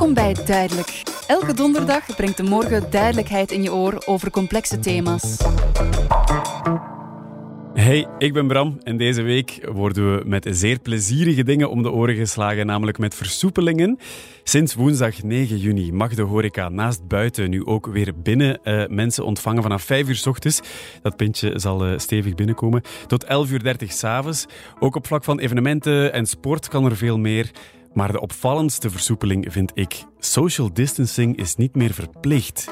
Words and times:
Welkom 0.00 0.24
bij 0.24 0.44
Duidelijk. 0.44 1.02
Elke 1.26 1.54
donderdag 1.54 2.16
brengt 2.16 2.36
de 2.36 2.42
morgen 2.42 2.90
duidelijkheid 2.90 3.50
in 3.50 3.62
je 3.62 3.72
oor 3.72 4.02
over 4.06 4.30
complexe 4.30 4.78
thema's. 4.78 5.36
Hey, 7.74 8.06
ik 8.18 8.32
ben 8.32 8.46
Bram 8.46 8.78
en 8.82 8.96
deze 8.96 9.22
week 9.22 9.68
worden 9.72 10.16
we 10.16 10.22
met 10.26 10.46
zeer 10.50 10.78
plezierige 10.78 11.42
dingen 11.42 11.70
om 11.70 11.82
de 11.82 11.90
oren 11.90 12.14
geslagen, 12.14 12.66
namelijk 12.66 12.98
met 12.98 13.14
versoepelingen. 13.14 13.98
Sinds 14.42 14.74
woensdag 14.74 15.22
9 15.22 15.58
juni 15.58 15.92
mag 15.92 16.14
de 16.14 16.22
horeca 16.22 16.68
naast 16.68 17.08
buiten 17.08 17.50
nu 17.50 17.64
ook 17.64 17.86
weer 17.86 18.12
binnen 18.22 18.58
uh, 18.64 18.86
mensen 18.86 19.24
ontvangen 19.24 19.62
vanaf 19.62 19.82
5 19.82 20.08
uur 20.08 20.16
s 20.16 20.26
ochtends. 20.26 20.60
Dat 21.02 21.16
pintje 21.16 21.58
zal 21.58 21.86
uh, 21.86 21.98
stevig 21.98 22.34
binnenkomen. 22.34 22.82
Tot 23.06 23.24
11 23.24 23.50
uur 23.50 23.62
30 23.62 23.92
s'avonds. 23.92 24.46
Ook 24.78 24.96
op 24.96 25.06
vlak 25.06 25.24
van 25.24 25.38
evenementen 25.38 26.12
en 26.12 26.26
sport 26.26 26.68
kan 26.68 26.84
er 26.84 26.96
veel 26.96 27.18
meer. 27.18 27.50
Maar 27.92 28.12
de 28.12 28.20
opvallendste 28.20 28.90
versoepeling 28.90 29.52
vind 29.52 29.70
ik: 29.74 30.04
social 30.18 30.72
distancing 30.72 31.36
is 31.36 31.56
niet 31.56 31.74
meer 31.74 31.92
verplicht. 31.92 32.68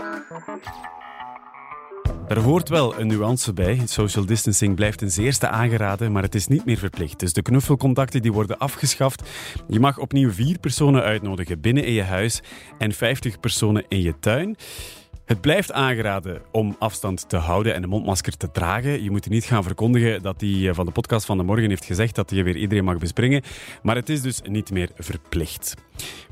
Er 2.28 2.38
hoort 2.38 2.68
wel 2.68 3.00
een 3.00 3.06
nuance 3.06 3.52
bij. 3.52 3.80
Social 3.84 4.26
distancing 4.26 4.74
blijft 4.74 4.98
ten 4.98 5.10
zeerste 5.10 5.48
aangeraden, 5.48 6.12
maar 6.12 6.22
het 6.22 6.34
is 6.34 6.46
niet 6.46 6.64
meer 6.64 6.78
verplicht. 6.78 7.20
Dus 7.20 7.32
de 7.32 7.42
knuffelcontacten 7.42 8.22
die 8.22 8.32
worden 8.32 8.58
afgeschaft. 8.58 9.22
Je 9.68 9.80
mag 9.80 9.98
opnieuw 9.98 10.30
vier 10.30 10.58
personen 10.58 11.02
uitnodigen 11.02 11.60
binnen 11.60 11.84
in 11.84 11.92
je 11.92 12.02
huis 12.02 12.42
en 12.78 12.92
50 12.92 13.40
personen 13.40 13.84
in 13.88 14.00
je 14.00 14.18
tuin. 14.18 14.56
Het 15.28 15.40
blijft 15.40 15.72
aangeraden 15.72 16.42
om 16.52 16.76
afstand 16.78 17.28
te 17.28 17.36
houden 17.36 17.74
en 17.74 17.82
een 17.82 17.88
mondmasker 17.88 18.36
te 18.36 18.50
dragen. 18.50 19.02
Je 19.02 19.10
moet 19.10 19.28
niet 19.28 19.44
gaan 19.44 19.62
verkondigen 19.62 20.22
dat 20.22 20.40
hij 20.40 20.74
van 20.74 20.86
de 20.86 20.92
podcast 20.92 21.26
van 21.26 21.36
de 21.36 21.42
morgen 21.42 21.68
heeft 21.68 21.84
gezegd 21.84 22.14
dat 22.14 22.30
hij 22.30 22.44
weer 22.44 22.56
iedereen 22.56 22.84
mag 22.84 22.98
bespringen. 22.98 23.42
Maar 23.82 23.96
het 23.96 24.08
is 24.08 24.22
dus 24.22 24.40
niet 24.42 24.70
meer 24.70 24.90
verplicht. 24.96 25.74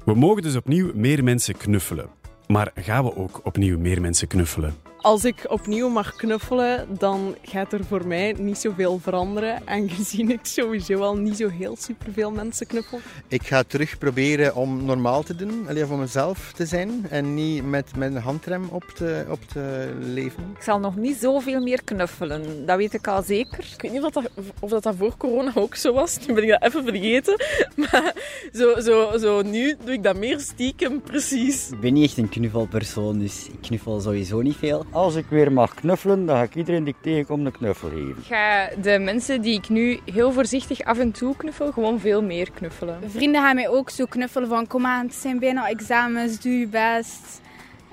We 0.04 0.14
mogen 0.14 0.42
dus 0.42 0.56
opnieuw 0.56 0.90
meer 0.94 1.24
mensen 1.24 1.56
knuffelen. 1.56 2.08
Maar 2.46 2.70
gaan 2.74 3.04
we 3.04 3.16
ook 3.16 3.40
opnieuw 3.44 3.78
meer 3.78 4.00
mensen 4.00 4.28
knuffelen? 4.28 4.74
Als 5.06 5.24
ik 5.24 5.44
opnieuw 5.48 5.88
mag 5.88 6.16
knuffelen, 6.16 6.86
dan 6.98 7.36
gaat 7.42 7.72
er 7.72 7.84
voor 7.84 8.06
mij 8.06 8.34
niet 8.38 8.58
zoveel 8.58 8.98
veranderen. 8.98 9.62
Aangezien 9.64 10.30
ik 10.30 10.40
sowieso 10.42 11.00
al 11.00 11.16
niet 11.16 11.36
zo 11.36 11.48
heel 11.48 11.76
superveel 11.76 12.30
mensen 12.30 12.66
knuffel. 12.66 12.98
Ik 13.28 13.46
ga 13.46 13.62
terug 13.62 13.98
proberen 13.98 14.54
om 14.54 14.84
normaal 14.84 15.22
te 15.22 15.34
doen, 15.34 15.68
alleen 15.68 15.86
voor 15.86 15.98
mezelf 15.98 16.52
te 16.52 16.66
zijn. 16.66 17.06
En 17.10 17.34
niet 17.34 17.64
met, 17.64 17.96
met 17.96 18.14
een 18.14 18.20
handrem 18.20 18.68
op 18.70 18.84
te, 18.94 19.24
op 19.30 19.40
te 19.52 19.94
leven. 20.00 20.42
Ik 20.56 20.62
zal 20.62 20.78
nog 20.78 20.96
niet 20.96 21.16
zoveel 21.16 21.60
meer 21.60 21.84
knuffelen, 21.84 22.66
dat 22.66 22.76
weet 22.76 22.94
ik 22.94 23.06
al 23.06 23.22
zeker. 23.22 23.64
Ik 23.74 23.82
weet 23.82 23.92
niet 23.92 24.02
of 24.02 24.12
dat, 24.12 24.30
of 24.60 24.70
dat, 24.70 24.82
dat 24.82 24.94
voor 24.98 25.16
corona 25.16 25.52
ook 25.54 25.74
zo 25.74 25.92
was. 25.92 26.18
Nu 26.26 26.34
ben 26.34 26.42
ik 26.42 26.50
dat 26.50 26.62
even 26.62 26.84
vergeten. 26.84 27.34
Maar 27.76 28.14
zo, 28.52 28.80
zo, 28.80 29.18
zo 29.18 29.42
nu 29.42 29.76
doe 29.84 29.94
ik 29.94 30.02
dat 30.02 30.16
meer 30.16 30.40
stiekem, 30.40 31.00
precies. 31.00 31.70
Ik 31.70 31.80
ben 31.80 31.92
niet 31.92 32.04
echt 32.04 32.16
een 32.18 32.28
knuffelpersoon, 32.28 33.18
dus 33.18 33.46
ik 33.46 33.60
knuffel 33.60 34.00
sowieso 34.00 34.40
niet 34.40 34.56
veel. 34.56 34.84
Als 34.96 35.14
ik 35.14 35.26
weer 35.28 35.52
mag 35.52 35.74
knuffelen, 35.74 36.26
dan 36.26 36.36
ga 36.36 36.42
ik 36.42 36.54
iedereen 36.54 36.84
die 36.84 36.94
ik 36.94 37.02
tegenkom 37.02 37.46
een 37.46 37.52
knuffel 37.52 37.88
geven. 37.88 38.16
Ik 38.18 38.24
ga 38.24 38.68
de 38.82 38.98
mensen 38.98 39.40
die 39.40 39.54
ik 39.54 39.68
nu 39.68 39.98
heel 40.12 40.32
voorzichtig 40.32 40.82
af 40.82 40.98
en 40.98 41.12
toe 41.12 41.36
knuffel, 41.36 41.72
gewoon 41.72 42.00
veel 42.00 42.22
meer 42.22 42.50
knuffelen. 42.50 43.10
Vrienden 43.10 43.42
gaan 43.42 43.54
mij 43.54 43.68
ook 43.68 43.90
zo 43.90 44.04
knuffelen 44.04 44.48
van 44.48 44.66
kom 44.66 44.86
aan, 44.86 45.06
het 45.06 45.14
zijn 45.14 45.38
bijna 45.38 45.68
examens, 45.68 46.40
doe 46.40 46.52
je 46.52 46.66
best. 46.66 47.40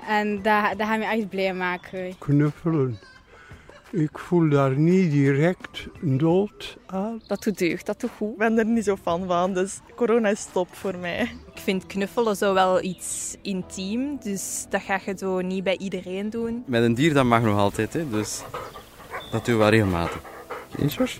En 0.08 0.42
dat, 0.42 0.78
dat 0.78 0.86
gaat 0.86 0.98
me 0.98 1.04
echt 1.04 1.28
blij 1.28 1.54
maken. 1.54 2.18
Knuffelen. 2.18 2.98
Ik 3.94 4.18
voel 4.18 4.48
daar 4.48 4.78
niet 4.78 5.10
direct 5.10 5.86
dood 6.00 6.76
aan. 6.86 7.22
Dat 7.26 7.42
doet 7.42 7.58
deugd, 7.58 7.86
dat 7.86 8.00
doet 8.00 8.10
goed. 8.16 8.30
Ik 8.30 8.38
ben 8.38 8.58
er 8.58 8.66
niet 8.66 8.84
zo 8.84 8.96
fan 8.96 9.26
van, 9.26 9.54
dus 9.54 9.80
corona 9.94 10.28
is 10.28 10.46
top 10.52 10.68
voor 10.74 10.96
mij. 10.98 11.20
Ik 11.54 11.60
vind 11.60 11.86
knuffelen 11.86 12.36
zo 12.36 12.54
wel 12.54 12.82
iets 12.82 13.36
intiem, 13.42 14.18
dus 14.22 14.66
dat 14.70 14.82
ga 14.82 15.00
je 15.06 15.14
zo 15.18 15.40
niet 15.40 15.64
bij 15.64 15.78
iedereen 15.78 16.30
doen. 16.30 16.62
Met 16.66 16.82
een 16.82 16.94
dier 16.94 17.14
dat 17.14 17.24
mag 17.24 17.42
nog 17.42 17.58
altijd, 17.58 17.92
hè, 17.92 18.08
dus 18.08 18.42
dat 19.30 19.44
doen 19.44 19.54
we 19.54 19.60
wel 19.60 19.70
regelmatig. 19.70 20.20
Geen 20.70 20.90
George? 20.90 21.18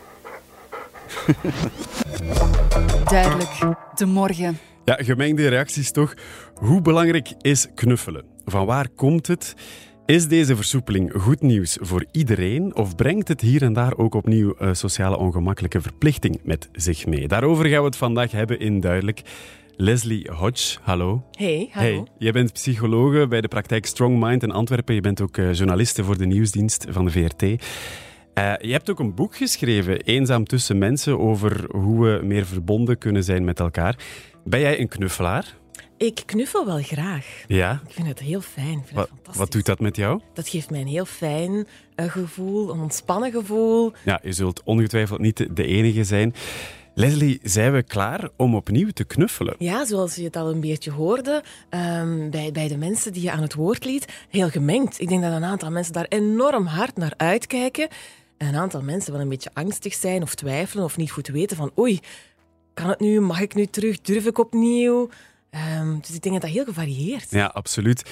Duidelijk, 3.11 3.59
de 3.95 4.07
morgen. 4.07 4.59
Ja, 4.85 4.95
gemengde 4.95 5.49
reacties 5.49 5.93
toch. 5.93 6.15
Hoe 6.55 6.83
belangrijk 6.83 7.33
is 7.41 7.67
knuffelen? 7.75 8.25
Van 8.45 8.67
waar 8.67 8.89
komt 8.89 9.27
het? 9.27 9.55
Is 10.07 10.29
deze 10.29 10.57
versoepeling 10.57 11.13
goed 11.17 11.41
nieuws 11.41 11.79
voor 11.81 12.05
iedereen 12.11 12.77
of 12.77 12.97
brengt 12.97 13.29
het 13.29 13.41
hier 13.41 13.63
en 13.63 13.73
daar 13.73 13.97
ook 13.97 14.15
opnieuw 14.15 14.55
een 14.59 14.77
sociale 14.77 15.17
ongemakkelijke 15.17 15.81
verplichting 15.81 16.41
met 16.43 16.69
zich 16.73 17.07
mee? 17.07 17.29
Daarover 17.29 17.67
gaan 17.67 17.79
we 17.79 17.87
het 17.87 17.97
vandaag 17.97 18.31
hebben 18.31 18.59
in 18.61 18.81
Duidelijk. 18.81 19.23
Leslie 19.77 20.31
Hodge, 20.31 20.79
hallo. 20.83 21.25
Hey, 21.31 21.69
hallo. 21.71 21.89
Hey, 21.89 22.07
jij 22.19 22.33
bent 22.33 22.53
psychologe 22.53 23.27
bij 23.29 23.41
de 23.41 23.49
praktijk 23.49 23.87
Strong 23.87 24.21
Mind 24.21 24.43
in 24.43 24.51
Antwerpen. 24.51 24.95
Je 24.95 25.01
bent 25.01 25.21
ook 25.21 25.37
uh, 25.37 25.53
journaliste 25.53 26.05
voor 26.05 26.19
de 26.19 26.27
nieuwsdienst 26.27 26.87
van 26.89 27.05
de 27.05 27.11
VRT. 27.11 27.43
Uh, 27.43 27.57
je 28.59 28.73
hebt 28.73 28.91
ook 28.91 28.99
een 28.99 29.15
boek 29.15 29.37
geschreven, 29.37 30.01
Eenzaam 30.01 30.45
tussen 30.45 30.79
mensen, 30.79 31.19
over 31.19 31.65
hoe 31.71 32.05
we 32.05 32.25
meer 32.25 32.47
verbonden 32.47 32.99
kunnen 32.99 33.25
zijn 33.25 33.45
met 33.45 33.61
elkaar. 33.61 33.99
Ben 34.45 34.61
jij 34.61 34.81
een 34.81 34.89
knuffelaar? 34.89 35.55
Ik 36.05 36.23
knuffel 36.27 36.67
wel 36.67 36.83
graag. 36.83 37.45
Ja? 37.47 37.81
Ik 37.87 37.93
vind 37.93 38.07
het 38.07 38.19
heel 38.19 38.41
fijn. 38.41 38.79
Ik 38.79 38.85
vind 38.85 38.95
wat, 38.95 39.11
het 39.27 39.37
wat 39.37 39.53
doet 39.53 39.67
dat 39.67 39.81
met 39.81 39.97
jou? 39.97 40.21
Dat 40.33 40.49
geeft 40.49 40.71
mij 40.71 40.81
een 40.81 40.87
heel 40.87 41.05
fijn 41.05 41.51
uh, 41.97 42.07
gevoel, 42.07 42.71
een 42.71 42.81
ontspannen 42.81 43.33
gevoel. 43.33 43.93
Ja, 44.05 44.21
je 44.23 44.33
zult 44.33 44.63
ongetwijfeld 44.65 45.21
niet 45.21 45.57
de 45.57 45.67
enige 45.67 46.05
zijn. 46.05 46.35
Leslie, 46.95 47.41
zijn 47.43 47.73
we 47.73 47.83
klaar 47.83 48.29
om 48.37 48.55
opnieuw 48.55 48.91
te 48.91 49.05
knuffelen? 49.05 49.55
Ja, 49.59 49.85
zoals 49.85 50.15
je 50.15 50.25
het 50.25 50.37
al 50.37 50.51
een 50.51 50.61
beetje 50.61 50.91
hoorde 50.91 51.43
um, 51.71 52.31
bij, 52.31 52.53
bij 52.53 52.69
de 52.69 52.77
mensen 52.77 53.13
die 53.13 53.23
je 53.23 53.31
aan 53.31 53.43
het 53.43 53.55
woord 53.55 53.85
liet, 53.85 54.27
heel 54.29 54.49
gemengd. 54.49 55.01
Ik 55.01 55.09
denk 55.09 55.23
dat 55.23 55.33
een 55.33 55.45
aantal 55.45 55.71
mensen 55.71 55.93
daar 55.93 56.07
enorm 56.09 56.67
hard 56.67 56.97
naar 56.97 57.15
uitkijken. 57.17 57.89
En 58.37 58.49
een 58.49 58.57
aantal 58.57 58.83
mensen 58.83 59.13
wel 59.13 59.21
een 59.21 59.29
beetje 59.29 59.51
angstig 59.53 59.95
zijn 59.95 60.23
of 60.23 60.35
twijfelen 60.35 60.85
of 60.85 60.97
niet 60.97 61.11
goed 61.11 61.29
weten 61.29 61.57
van 61.57 61.73
oei, 61.79 62.01
kan 62.75 62.89
het 62.89 63.01
nu, 63.01 63.21
mag 63.21 63.41
ik 63.41 63.55
nu 63.55 63.67
terug, 63.67 64.01
durf 64.01 64.27
ik 64.27 64.39
opnieuw? 64.39 65.09
Um, 65.55 66.01
dus 66.01 66.15
ik 66.15 66.23
denk 66.23 66.35
dat 66.35 66.43
dat 66.43 66.51
heel 66.51 66.65
gevarieerd 66.65 67.31
Ja, 67.31 67.47
absoluut. 67.47 68.03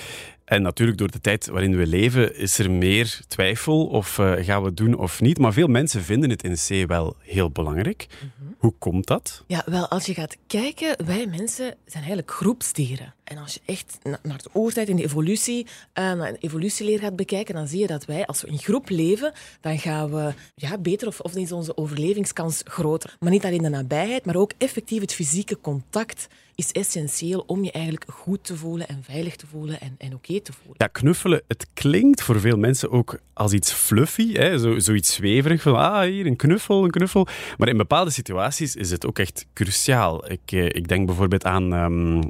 En 0.44 0.62
natuurlijk, 0.62 0.98
door 0.98 1.10
de 1.10 1.20
tijd 1.20 1.47
waarin 1.47 1.76
we 1.76 1.86
leven, 1.86 2.36
is 2.36 2.58
er 2.58 2.70
meer 2.70 3.20
twijfel 3.28 3.86
of 3.86 4.19
uh, 4.19 4.32
gaan 4.36 4.60
we 4.60 4.66
het 4.66 4.76
doen 4.76 4.98
of 4.98 5.20
niet. 5.20 5.38
Maar 5.38 5.53
veel 5.53 5.66
mensen 5.66 6.03
vinden 6.03 6.30
het 6.30 6.42
in 6.42 6.54
C 6.54 6.88
wel 6.88 7.16
heel 7.19 7.50
belangrijk. 7.50 8.06
Mm 8.10 8.30
-hmm. 8.38 8.54
Hoe 8.58 8.75
komt 8.78 9.06
dat? 9.06 9.44
Ja, 9.47 9.62
wel, 9.66 9.88
als 9.88 10.06
je 10.06 10.14
gaat 10.14 10.36
kijken, 10.47 11.06
wij 11.06 11.26
mensen 11.26 11.66
zijn 11.66 12.03
eigenlijk 12.03 12.30
groepsdieren. 12.30 13.14
En 13.25 13.38
als 13.38 13.54
je 13.54 13.60
echt 13.64 13.98
naar 14.03 14.38
de 14.42 14.48
oortijd 14.53 14.88
in 14.88 14.97
de 14.97 15.04
evolutie, 15.04 15.66
uh, 15.66 15.69
naar 15.94 16.32
de 16.32 16.38
evolutieleer 16.38 16.98
gaat 16.98 17.16
bekijken, 17.16 17.54
dan 17.54 17.69
zie 17.69 17.80
je 17.80 17.86
dat 17.86 18.04
wij, 18.04 18.26
als 18.26 18.42
we 18.42 18.48
in 18.48 18.59
groep 18.59 18.88
leven, 18.88 19.32
dan 19.60 19.78
gaan 19.78 20.10
we 20.10 20.34
ja, 20.54 20.78
beter 20.78 21.09
of, 21.09 21.20
of 21.20 21.36
is 21.36 21.53
onze 21.53 21.76
overlevingskans 21.76 22.60
groter. 22.64 23.16
Maar 23.20 23.30
niet 23.30 23.44
alleen 23.44 23.62
de 23.62 23.69
nabijheid, 23.69 24.24
maar 24.24 24.36
ook 24.36 24.53
effectief 24.59 25.00
het 25.00 25.14
fysieke 25.14 25.60
contact 25.60 26.28
is 26.54 26.72
essentieel 26.72 27.44
om 27.46 27.64
je 27.64 27.72
eigenlijk 27.72 28.04
goed 28.10 28.44
te 28.44 28.56
voelen 28.56 28.88
en 28.88 29.02
veilig 29.02 29.36
te 29.36 29.46
voelen 29.46 29.80
en, 29.80 29.94
en 29.98 30.06
oké 30.06 30.16
okay 30.16 30.40
te 30.40 30.52
voelen. 30.52 30.74
Ja, 30.76 30.86
knuffelen, 30.86 31.42
het 31.48 31.66
klinkt 31.74 32.22
voor 32.22 32.40
veel 32.40 32.56
mensen 32.56 32.90
ook 32.90 33.18
als 33.32 33.52
iets 33.52 33.72
fluffy, 33.72 34.32
hè? 34.32 34.58
Zo, 34.58 34.78
zoiets 34.78 35.12
zweverig, 35.12 35.62
van 35.62 35.76
ah, 35.76 36.00
hier 36.00 36.26
een 36.26 36.36
knuffel, 36.36 36.84
een 36.84 36.91
knuffel. 36.91 37.26
Maar 37.58 37.68
in 37.68 37.76
bepaalde 37.76 38.10
situaties 38.10 38.76
is 38.76 38.91
het 38.91 39.06
ook 39.06 39.18
echt 39.18 39.46
cruciaal. 39.52 40.30
Ik, 40.30 40.41
eh, 40.46 40.64
ik 40.64 40.88
denk 40.88 41.06
bijvoorbeeld 41.06 41.44
aan 41.44 41.72
um, 41.72 42.20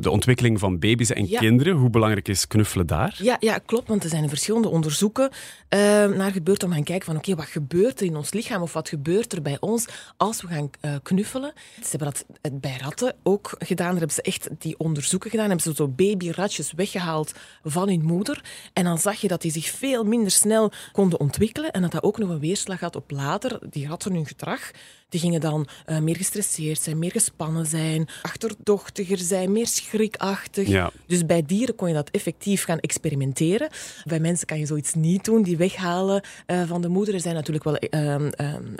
de 0.00 0.10
ontwikkeling 0.10 0.58
van 0.58 0.78
baby's 0.78 1.10
en 1.10 1.28
ja. 1.28 1.38
kinderen. 1.38 1.76
Hoe 1.76 1.90
belangrijk 1.90 2.28
is 2.28 2.46
knuffelen 2.46 2.86
daar? 2.86 3.18
Ja, 3.22 3.36
ja, 3.40 3.58
klopt, 3.58 3.88
want 3.88 4.04
er 4.04 4.10
zijn 4.10 4.28
verschillende 4.28 4.68
onderzoeken 4.68 5.30
uh, 5.74 5.78
naar 6.06 6.32
gebeurd 6.32 6.62
om 6.62 6.72
gaan 6.72 6.82
kijken 6.82 7.06
van 7.06 7.16
oké, 7.16 7.30
okay, 7.30 7.44
wat 7.44 7.52
gebeurt 7.52 8.00
er 8.00 8.06
in 8.06 8.16
ons 8.16 8.32
lichaam 8.32 8.62
of 8.62 8.72
wat 8.72 8.88
gebeurt 8.88 9.32
er 9.32 9.42
bij 9.42 9.56
ons 9.60 9.86
als 10.16 10.42
we 10.42 10.48
gaan 10.48 10.70
uh, 10.80 10.94
knuffelen. 11.02 11.52
Ze 11.82 11.96
hebben 11.96 12.12
dat 12.40 12.60
bij 12.60 12.76
ratten 12.80 13.14
ook 13.22 13.51
gedaan. 13.58 13.90
Daar 13.90 13.98
hebben 13.98 14.16
ze 14.16 14.22
echt 14.22 14.48
die 14.58 14.78
onderzoeken 14.78 15.30
gedaan. 15.30 15.48
Hebben 15.48 15.64
ze 15.64 15.74
zo 15.74 15.88
babyratjes 15.88 16.72
weggehaald 16.72 17.32
van 17.64 17.88
hun 17.88 18.04
moeder. 18.04 18.44
En 18.72 18.84
dan 18.84 18.98
zag 18.98 19.20
je 19.20 19.28
dat 19.28 19.42
die 19.42 19.52
zich 19.52 19.66
veel 19.66 20.04
minder 20.04 20.30
snel 20.30 20.72
konden 20.92 21.20
ontwikkelen 21.20 21.70
en 21.70 21.82
dat 21.82 21.92
dat 21.92 22.02
ook 22.02 22.18
nog 22.18 22.28
een 22.28 22.40
weerslag 22.40 22.80
had 22.80 22.96
op 22.96 23.10
later, 23.10 23.58
die 23.70 23.88
ratten 23.88 24.14
hun 24.14 24.26
gedrag. 24.26 24.70
Die 25.12 25.20
gingen 25.20 25.40
dan 25.40 25.68
uh, 25.86 25.98
meer 25.98 26.16
gestresseerd 26.16 26.82
zijn, 26.82 26.98
meer 26.98 27.10
gespannen 27.10 27.66
zijn, 27.66 28.08
achterdochtiger 28.22 29.18
zijn, 29.18 29.52
meer 29.52 29.66
schrikachtig. 29.66 30.68
Ja. 30.68 30.90
Dus 31.06 31.26
bij 31.26 31.42
dieren 31.46 31.74
kon 31.74 31.88
je 31.88 31.94
dat 31.94 32.10
effectief 32.10 32.64
gaan 32.64 32.78
experimenteren. 32.80 33.68
Bij 34.04 34.20
mensen 34.20 34.46
kan 34.46 34.58
je 34.58 34.66
zoiets 34.66 34.94
niet 34.94 35.24
doen, 35.24 35.42
die 35.42 35.56
weghalen 35.56 36.22
uh, 36.46 36.62
van 36.62 36.82
de 36.82 36.88
moeder. 36.88 37.14
Er 37.14 37.20
zijn 37.20 37.34
natuurlijk 37.34 37.64
wel 37.64 37.76
uh, 37.90 38.30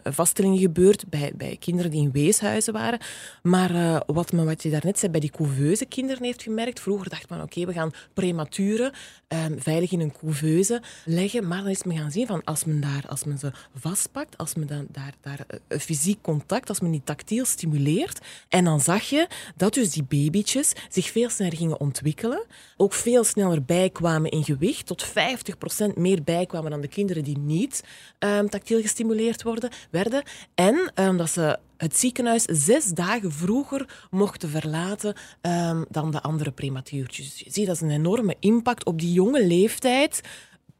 vaststellingen 0.04 0.58
gebeurd 0.58 1.08
bij, 1.08 1.32
bij 1.36 1.56
kinderen 1.60 1.90
die 1.90 2.02
in 2.02 2.12
weeshuizen 2.12 2.72
waren. 2.72 2.98
Maar 3.42 3.74
eh, 3.74 4.00
wat, 4.06 4.32
men, 4.32 4.44
wat 4.44 4.62
je 4.62 4.70
daarnet 4.70 4.98
zei, 4.98 5.12
bij 5.12 5.20
die 5.20 5.30
couveuse 5.30 5.86
kinderen 5.86 6.24
heeft 6.24 6.42
gemerkt. 6.42 6.80
Vroeger 6.80 7.08
dacht 7.08 7.28
men, 7.28 7.40
oké, 7.40 7.60
okay, 7.60 7.66
we 7.66 7.80
gaan 7.80 7.92
prematuren 8.14 8.92
ehm, 9.28 9.58
veilig 9.58 9.92
in 9.92 10.00
een 10.00 10.12
couveuse 10.20 10.82
leggen. 11.04 11.48
Maar 11.48 11.62
dan 11.62 11.70
is 11.70 11.82
men 11.82 11.96
gaan 11.96 12.10
zien 12.10 12.26
van 12.26 12.44
als 12.44 12.64
men, 12.64 12.80
daar, 12.80 13.04
als 13.08 13.24
men 13.24 13.38
ze 13.38 13.52
vastpakt, 13.74 14.38
als 14.38 14.54
men 14.54 14.66
dan 14.66 14.86
daar, 14.90 15.14
daar 15.20 15.46
fysiek 15.68 16.21
contact 16.22 16.68
als 16.68 16.80
men 16.80 16.90
die 16.90 17.02
tactiel 17.04 17.44
stimuleert. 17.44 18.18
En 18.48 18.64
dan 18.64 18.80
zag 18.80 19.02
je 19.02 19.26
dat 19.56 19.74
dus 19.74 19.90
die 19.90 20.02
babytjes 20.02 20.72
zich 20.88 21.10
veel 21.10 21.30
sneller 21.30 21.56
gingen 21.56 21.80
ontwikkelen. 21.80 22.44
Ook 22.76 22.92
veel 22.92 23.24
sneller 23.24 23.64
bijkwamen 23.64 24.30
in 24.30 24.44
gewicht. 24.44 24.86
Tot 24.86 25.06
50% 25.06 25.94
meer 25.94 26.22
bijkwamen 26.22 26.70
dan 26.70 26.80
de 26.80 26.88
kinderen 26.88 27.24
die 27.24 27.38
niet 27.38 27.84
um, 28.18 28.48
tactiel 28.48 28.80
gestimuleerd 28.80 29.42
worden, 29.42 29.70
werden. 29.90 30.22
En 30.54 30.92
um, 30.94 31.16
dat 31.16 31.30
ze 31.30 31.58
het 31.76 31.96
ziekenhuis 31.96 32.44
zes 32.44 32.84
dagen 32.86 33.32
vroeger 33.32 34.06
mochten 34.10 34.48
verlaten 34.48 35.14
um, 35.40 35.84
dan 35.88 36.10
de 36.10 36.22
andere 36.22 36.50
prematuurtjes. 36.50 37.38
Je 37.38 37.50
ziet, 37.50 37.66
dat 37.66 37.74
is 37.74 37.80
een 37.80 37.90
enorme 37.90 38.36
impact 38.40 38.84
op 38.84 39.00
die 39.00 39.12
jonge 39.12 39.46
leeftijd 39.46 40.20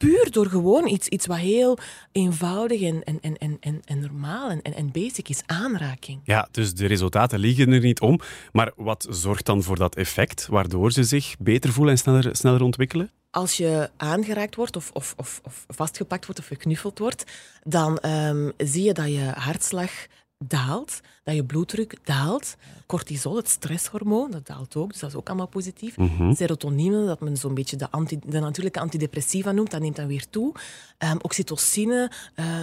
puur 0.02 0.30
door 0.30 0.46
gewoon 0.46 0.88
iets, 0.88 1.08
iets 1.08 1.26
wat 1.26 1.36
heel 1.36 1.78
eenvoudig 2.12 2.80
en, 2.80 3.04
en, 3.04 3.18
en, 3.20 3.56
en, 3.60 3.80
en 3.84 4.00
normaal 4.00 4.50
en, 4.50 4.62
en, 4.62 4.90
basic 4.90 5.28
is, 5.28 5.42
aanraking. 5.46 6.20
Ja, 6.24 6.48
dus 6.50 6.74
de 6.74 6.86
resultaten 6.86 7.38
liegen 7.38 7.72
er 7.72 7.80
niet 7.80 8.00
om. 8.00 8.20
Maar 8.52 8.72
wat 8.76 9.06
zorgt 9.10 9.46
dan 9.46 9.62
voor 9.62 9.76
dat 9.76 9.96
effect, 9.96 10.46
waardoor 10.46 10.92
ze 10.92 11.04
zich 11.04 11.34
beter 11.38 11.72
voelen 11.72 11.94
en 11.94 12.00
sneller, 12.00 12.36
sneller 12.36 12.62
ontwikkelen? 12.62 13.10
Als 13.30 13.56
je 13.56 13.90
aangeraakt 13.96 14.54
wordt 14.54 14.76
of, 14.76 14.90
of, 14.92 15.14
of, 15.16 15.40
of 15.44 15.64
vastgepakt 15.68 16.26
wordt 16.26 16.40
of 16.40 16.46
geknuffeld 16.46 16.98
wordt, 16.98 17.24
dan 17.62 17.98
um, 18.06 18.52
zie 18.56 18.84
je 18.84 18.92
dat 18.92 19.08
je 19.08 19.32
hartslag 19.34 19.90
daalt, 20.38 21.00
dat 21.22 21.34
je 21.34 21.44
bloeddruk 21.44 21.96
daalt. 22.04 22.56
Cortisol, 22.86 23.36
het 23.36 23.48
stresshormoon, 23.48 24.30
dat 24.30 24.46
daalt 24.46 24.76
ook, 24.76 24.90
dus 24.90 25.00
dat 25.00 25.10
is 25.10 25.16
ook 25.16 25.28
allemaal 25.28 25.46
positief. 25.46 25.96
Mm 25.96 26.34
Serotonine, 26.34 27.06
dat 27.06 27.20
men 27.20 27.36
zo'n 27.36 27.54
beetje 27.54 27.76
de, 27.76 27.90
anti, 27.90 28.18
de 28.26 28.40
natuurlijke 28.40 28.80
antidepressiva 28.80 29.52
noemt, 29.52 29.70
dat 29.70 29.80
neemt 29.80 29.96
dan 29.96 30.06
weer 30.06 30.24
toe. 30.30 30.54
Um, 30.98 31.18
oxytocine, 31.22 32.10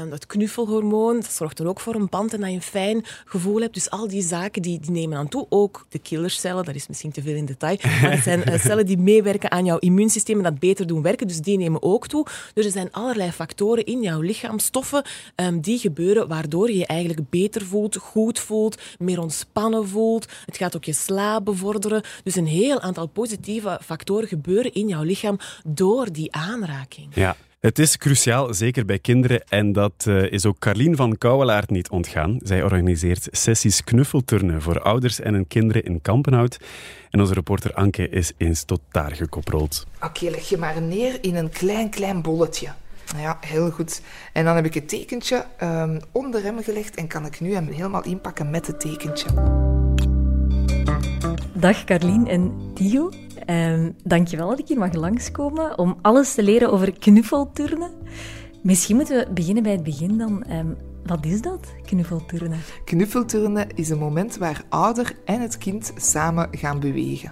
um, 0.02 0.12
het 0.12 0.26
knuffelhormoon, 0.26 1.16
dat 1.16 1.32
zorgt 1.32 1.60
er 1.60 1.68
ook 1.68 1.80
voor 1.80 1.96
een 1.96 2.08
band 2.10 2.34
en 2.34 2.40
dat 2.40 2.50
je 2.50 2.56
een 2.56 2.62
fijn 2.62 3.06
gevoel 3.26 3.62
hebt. 3.62 3.74
Dus 3.74 3.90
al 3.90 4.08
die 4.08 4.22
zaken 4.22 4.62
die, 4.62 4.80
die 4.80 4.92
nemen 4.92 5.18
aan 5.18 5.28
toe. 5.28 5.46
Ook 5.50 5.86
de 5.90 6.00
killercellen, 6.00 6.66
dat 6.66 6.76
is 6.76 6.88
misschien 6.88 7.12
te 7.12 7.22
veel 7.22 7.36
in 7.36 7.46
detail, 7.46 7.78
maar 8.02 8.12
het 8.12 8.24
zijn 8.24 8.50
uh, 8.50 8.60
cellen 8.66 8.86
die 8.86 8.98
meewerken 8.98 9.52
aan 9.52 9.66
jouw 9.66 9.78
immuunsysteem 9.78 10.38
en 10.38 10.44
dat 10.44 10.60
beter 10.60 10.88
doen 10.88 11.02
werken, 11.02 11.28
dus 11.28 11.40
die 11.40 11.58
nemen 11.58 11.84
ook 11.84 12.08
toe. 12.08 12.26
Dus 12.54 12.66
er 12.66 12.72
zijn 12.72 12.92
allerlei 12.92 13.32
factoren 13.32 13.86
in 13.86 14.02
jouw 14.02 14.22
lichaam, 14.22 14.60
stoffen, 14.60 15.04
um, 15.36 15.62
die 15.62 15.78
gebeuren 15.78 16.28
waardoor 16.28 16.70
je 16.70 16.78
je 16.78 16.86
eigenlijk 16.86 17.30
beter 17.30 17.66
voelt, 17.66 17.96
goed 17.96 18.40
voelt, 18.40 18.49
meer 18.98 19.19
ontspannen 19.19 19.88
voelt. 19.88 20.28
Het 20.46 20.57
gaat 20.57 20.75
ook 20.75 20.84
je 20.84 20.94
slaap 20.94 21.46
bevorderen. 21.46 22.04
Dus 22.24 22.36
een 22.36 22.48
heel 22.48 22.81
aantal 22.81 23.07
positieve 23.07 23.80
factoren 23.84 24.28
gebeuren 24.28 24.74
in 24.74 24.88
jouw 24.88 25.04
lichaam 25.04 25.38
door 25.66 26.12
die 26.12 26.31
aanraking. 26.31 27.07
Ja. 27.16 27.36
Het 27.60 27.80
is 27.80 27.98
cruciaal, 27.98 28.54
zeker 28.54 28.86
bij 28.86 29.00
kinderen. 29.00 29.44
En 29.50 29.72
dat 29.72 30.06
uh, 30.07 30.31
is 30.31 30.46
ook 30.46 30.60
Carlien 30.60 30.96
van 30.96 31.18
Kouwelaert 31.18 31.69
niet 31.69 31.90
ontgaan. 31.90 32.38
Zij 32.44 32.63
organiseert 32.63 33.28
sessies 33.31 33.84
knuffelturnen 33.84 34.62
voor 34.62 34.81
ouders 34.81 35.19
en 35.19 35.34
hun 35.34 35.48
kinderen 35.48 35.84
in 35.84 36.02
Kampenhout. 36.02 36.57
En 37.10 37.19
onze 37.19 37.34
reporter 37.34 37.74
Anke 37.74 38.10
is 38.10 38.31
eens 38.38 38.63
tot 38.63 38.81
daar 38.92 39.16
gekoppeld. 39.16 39.86
Oké, 39.95 40.06
okay, 40.06 40.30
leg 40.30 40.50
je 40.50 40.57
maar 40.57 40.81
neer 40.81 41.18
in 41.22 41.36
een 41.36 41.50
klein, 41.50 41.90
klein 41.90 42.22
bolletje. 42.22 42.69
Ja, 43.18 43.38
heel 43.42 43.72
goed. 43.72 44.02
En 44.34 44.46
dan 44.46 44.56
heb 44.56 44.66
ik 44.66 44.74
het 44.74 44.90
tekentje 44.90 45.46
um, 45.64 46.00
onder 46.12 46.44
hem 46.44 46.64
gelegd 46.64 46.96
en 46.96 47.08
kan 47.08 47.26
ik 47.26 47.40
nu 47.40 47.54
hem 47.54 47.68
helemaal 47.68 48.04
inpakken 48.04 48.50
met 48.50 48.68
het 48.68 48.80
tekentje. 48.80 49.28
Dag 51.54 51.84
Carlien 51.84 52.28
en 52.28 52.72
Tio. 52.74 53.10
Um, 53.50 53.96
dankjewel 54.04 54.50
dat 54.50 54.60
ik 54.60 54.68
hier 54.68 54.78
mag 54.78 54.94
langskomen 54.94 55.78
om 55.78 55.98
alles 56.02 56.34
te 56.34 56.44
leren 56.44 56.72
over 56.72 57.00
knuffelturnen. 57.00 57.92
Misschien 58.62 58.96
moeten 58.96 59.18
we 59.18 59.34
beginnen 59.34 59.64
bij 59.64 59.72
het 59.72 59.84
begin 59.84 60.18
dan. 60.18 60.44
Um, 60.52 60.78
wat 61.06 61.26
is 61.26 61.42
dat, 61.42 61.68
knuffelturnen? 61.90 62.60
Knuffelturnen 62.84 63.68
is 63.76 63.90
een 63.90 63.98
moment 63.98 64.38
waar 64.38 64.64
ouder 64.70 65.16
en 65.26 65.42
het 65.42 65.58
kind 65.58 65.94
samen 65.96 66.48
gaan 66.52 66.80
bewegen. 66.80 67.32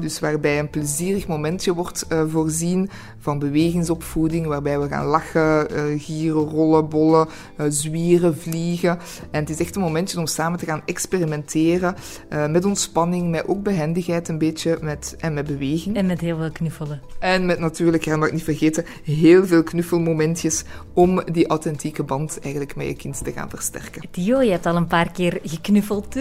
dus 0.00 0.20
waarbij 0.20 0.58
een 0.58 0.70
plezierig 0.70 1.26
momentje 1.26 1.74
wordt 1.74 2.06
uh, 2.12 2.22
voorzien 2.28 2.90
van 3.18 3.38
bewegingsopvoeding, 3.38 4.46
waarbij 4.46 4.80
we 4.80 4.88
gaan 4.88 5.06
lachen, 5.06 5.72
uh, 5.72 6.00
gieren, 6.00 6.48
rollen, 6.48 6.88
bollen, 6.88 7.28
uh, 7.60 7.66
zwieren, 7.68 8.38
vliegen. 8.38 8.98
En 9.30 9.40
het 9.40 9.50
is 9.50 9.60
echt 9.60 9.76
een 9.76 9.82
momentje 9.82 10.18
om 10.18 10.26
samen 10.26 10.58
te 10.58 10.64
gaan 10.64 10.82
experimenteren 10.84 11.94
met 12.28 12.64
ontspanning, 12.64 13.30
met 13.30 13.48
ook 13.48 13.62
behendigheid 13.62 14.28
een 14.28 14.38
beetje 14.38 14.78
met, 14.80 15.16
en 15.18 15.34
met 15.34 15.46
beweging. 15.46 15.96
En 15.96 16.06
met 16.06 16.20
heel 16.20 16.36
veel 16.36 16.52
knuffelen. 16.52 17.00
En 17.18 17.46
met 17.46 17.58
natuurlijk, 17.58 18.04
ja, 18.04 18.16
mag 18.16 18.26
ik 18.26 18.34
niet 18.34 18.44
vergeten, 18.44 18.84
heel 19.04 19.46
veel 19.46 19.62
knuffelmomentjes 19.62 20.64
om 20.94 21.22
die 21.32 21.46
authentieke 21.46 22.02
band 22.02 22.38
eigenlijk 22.40 22.76
met 22.76 22.86
je 22.86 22.94
kind 22.94 23.24
te 23.24 23.32
gaan 23.32 23.50
versterken. 23.50 23.77
Tio, 24.10 24.40
je 24.40 24.50
hebt 24.50 24.66
al 24.66 24.76
een 24.76 24.86
paar 24.86 25.12
keer 25.12 25.40
geknuffeld 25.42 26.14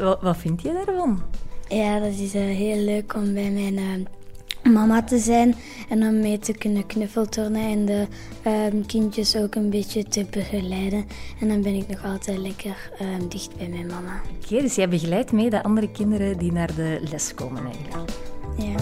Wat, 0.00 0.20
wat 0.20 0.36
vind 0.36 0.62
je 0.62 0.82
daarvan? 0.84 1.22
Ja, 1.68 1.98
dat 1.98 2.12
is 2.18 2.34
uh, 2.34 2.40
heel 2.40 2.84
leuk 2.84 3.14
om 3.14 3.34
bij 3.34 3.50
mijn 3.50 3.74
uh, 3.74 4.72
mama 4.72 5.02
te 5.02 5.18
zijn 5.18 5.54
en 5.88 6.02
om 6.02 6.20
mee 6.20 6.38
te 6.38 6.52
kunnen 6.52 6.86
knuffelturnen 6.86 7.62
en 7.62 7.84
de 7.84 8.06
uh, 8.46 8.84
kindjes 8.86 9.36
ook 9.36 9.54
een 9.54 9.70
beetje 9.70 10.04
te 10.04 10.26
begeleiden. 10.30 11.04
En 11.40 11.48
dan 11.48 11.62
ben 11.62 11.74
ik 11.74 11.88
nog 11.88 12.04
altijd 12.04 12.38
lekker 12.38 12.90
ehm, 12.98 13.28
dicht 13.28 13.56
bij 13.56 13.68
mijn 13.68 13.86
mama. 13.86 14.20
Oké, 14.34 14.46
okay, 14.46 14.60
dus 14.60 14.74
jij 14.74 14.88
begeleidt 14.88 15.32
mee 15.32 15.50
de 15.50 15.62
andere 15.62 15.90
kinderen 15.90 16.38
die 16.38 16.52
naar 16.52 16.74
de 16.74 17.00
les 17.10 17.34
komen 17.34 17.62
eigenlijk? 17.64 18.10
Ja. 18.56 18.74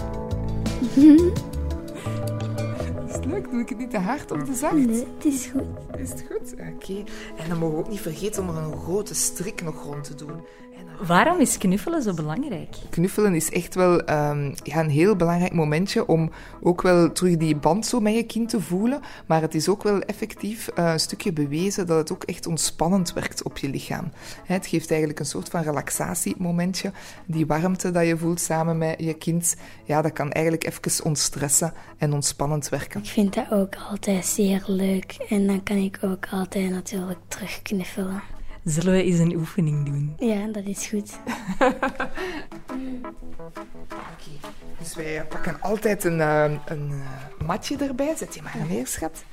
Doe 3.50 3.60
ik 3.60 3.68
het 3.68 3.78
niet 3.78 3.90
te 3.90 3.98
hard 3.98 4.30
of 4.30 4.44
te 4.44 4.54
zacht? 4.54 4.74
Nee, 4.74 5.06
het 5.16 5.24
is 5.24 5.46
goed. 5.46 5.98
Is 5.98 6.10
het 6.10 6.24
goed? 6.30 6.52
Oké. 6.52 7.04
En 7.36 7.48
dan 7.48 7.58
mogen 7.58 7.76
we 7.76 7.82
ook 7.82 7.88
niet 7.88 8.00
vergeten 8.00 8.42
om 8.42 8.56
er 8.56 8.62
een 8.62 8.78
grote 8.78 9.14
strik 9.14 9.62
nog 9.62 9.82
rond 9.82 10.04
te 10.04 10.14
doen. 10.14 10.40
Waarom 11.06 11.40
is 11.40 11.58
knuffelen 11.58 12.02
zo 12.02 12.14
belangrijk? 12.14 12.76
Knuffelen 12.90 13.34
is 13.34 13.50
echt 13.50 13.74
wel 13.74 13.92
um, 13.92 14.54
ja, 14.62 14.80
een 14.80 14.90
heel 14.90 15.16
belangrijk 15.16 15.52
momentje 15.52 16.06
om 16.06 16.30
ook 16.62 16.82
wel 16.82 17.12
terug 17.12 17.36
die 17.36 17.56
band 17.56 17.86
zo 17.86 18.00
met 18.00 18.14
je 18.14 18.22
kind 18.22 18.48
te 18.48 18.60
voelen. 18.60 19.00
Maar 19.26 19.40
het 19.40 19.54
is 19.54 19.68
ook 19.68 19.82
wel 19.82 20.00
effectief 20.00 20.70
uh, 20.78 20.92
een 20.92 21.00
stukje 21.00 21.32
bewezen 21.32 21.86
dat 21.86 21.98
het 21.98 22.12
ook 22.12 22.24
echt 22.24 22.46
ontspannend 22.46 23.12
werkt 23.12 23.42
op 23.42 23.58
je 23.58 23.68
lichaam. 23.68 24.10
Het 24.44 24.66
geeft 24.66 24.90
eigenlijk 24.90 25.20
een 25.20 25.26
soort 25.26 25.48
van 25.48 25.62
relaxatiemomentje. 25.62 26.92
Die 27.26 27.46
warmte 27.46 27.90
dat 27.90 28.06
je 28.06 28.16
voelt 28.16 28.40
samen 28.40 28.78
met 28.78 28.94
je 28.98 29.14
kind, 29.14 29.56
ja, 29.84 30.02
dat 30.02 30.12
kan 30.12 30.32
eigenlijk 30.32 30.66
even 30.66 31.04
ontstressen 31.04 31.72
en 31.98 32.12
ontspannend 32.12 32.68
werken. 32.68 33.00
Ik 33.00 33.08
vind 33.08 33.34
dat 33.34 33.50
ook 33.50 33.74
altijd 33.90 34.26
zeer 34.26 34.62
leuk. 34.66 35.16
En 35.28 35.46
dan 35.46 35.62
kan 35.62 35.76
ik 35.76 35.98
ook 36.00 36.26
altijd 36.30 36.70
natuurlijk 36.70 37.18
terugknuffelen. 37.28 38.22
Zullen 38.64 38.92
we 38.92 39.02
eens 39.02 39.18
een 39.18 39.34
oefening 39.36 39.86
doen? 39.86 40.14
Ja, 40.18 40.46
dat 40.46 40.64
is 40.64 40.86
goed. 40.86 41.18
Oké, 43.88 44.30
dus 44.78 44.94
wij 44.94 45.24
pakken 45.28 45.60
altijd 45.60 46.04
een, 46.04 46.18
uh, 46.18 46.52
een 46.66 46.90
uh, 46.90 47.46
matje 47.46 47.76
erbij. 47.76 48.16
Zet 48.16 48.34
je 48.34 48.42
maar 48.42 48.56
neer, 48.68 48.86
schat. 48.86 49.24